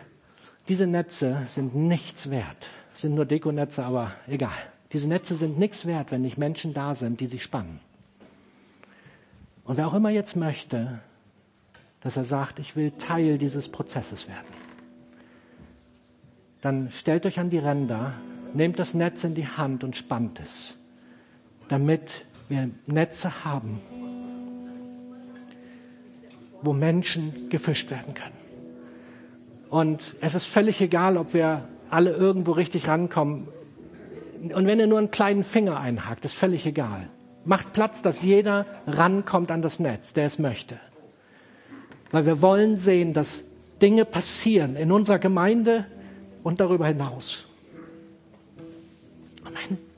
Diese 0.70 0.86
Netze 0.86 1.42
sind 1.48 1.74
nichts 1.74 2.30
wert. 2.30 2.70
Sind 2.94 3.16
nur 3.16 3.26
Dekonetze, 3.26 3.84
aber 3.84 4.12
egal. 4.28 4.56
Diese 4.92 5.08
Netze 5.08 5.34
sind 5.34 5.58
nichts 5.58 5.84
wert, 5.84 6.12
wenn 6.12 6.22
nicht 6.22 6.38
Menschen 6.38 6.72
da 6.72 6.94
sind, 6.94 7.18
die 7.18 7.26
sie 7.26 7.40
spannen. 7.40 7.80
Und 9.64 9.78
wer 9.78 9.88
auch 9.88 9.94
immer 9.94 10.10
jetzt 10.10 10.36
möchte, 10.36 11.00
dass 12.02 12.16
er 12.16 12.22
sagt, 12.22 12.60
ich 12.60 12.76
will 12.76 12.92
Teil 12.92 13.36
dieses 13.36 13.68
Prozesses 13.68 14.28
werden, 14.28 14.46
dann 16.60 16.92
stellt 16.92 17.26
euch 17.26 17.40
an 17.40 17.50
die 17.50 17.58
Ränder, 17.58 18.14
nehmt 18.54 18.78
das 18.78 18.94
Netz 18.94 19.24
in 19.24 19.34
die 19.34 19.48
Hand 19.48 19.82
und 19.82 19.96
spannt 19.96 20.38
es, 20.38 20.76
damit 21.66 22.24
wir 22.48 22.70
Netze 22.86 23.44
haben, 23.44 23.80
wo 26.62 26.72
Menschen 26.72 27.48
gefischt 27.48 27.90
werden 27.90 28.14
können. 28.14 28.39
Und 29.70 30.16
es 30.20 30.34
ist 30.34 30.46
völlig 30.46 30.80
egal, 30.80 31.16
ob 31.16 31.32
wir 31.32 31.68
alle 31.90 32.10
irgendwo 32.10 32.52
richtig 32.52 32.88
rankommen. 32.88 33.48
Und 34.42 34.66
wenn 34.66 34.80
ihr 34.80 34.88
nur 34.88 34.98
einen 34.98 35.12
kleinen 35.12 35.44
Finger 35.44 35.78
einhakt, 35.78 36.24
ist 36.24 36.34
völlig 36.34 36.66
egal. 36.66 37.08
Macht 37.44 37.72
Platz, 37.72 38.02
dass 38.02 38.22
jeder 38.22 38.66
rankommt 38.86 39.50
an 39.50 39.62
das 39.62 39.78
Netz, 39.78 40.12
der 40.12 40.26
es 40.26 40.38
möchte. 40.38 40.78
Weil 42.10 42.26
wir 42.26 42.42
wollen 42.42 42.76
sehen, 42.76 43.12
dass 43.12 43.44
Dinge 43.80 44.04
passieren 44.04 44.74
in 44.76 44.90
unserer 44.90 45.20
Gemeinde 45.20 45.86
und 46.42 46.60
darüber 46.60 46.86
hinaus. 46.86 47.46
Amen. 49.44 49.89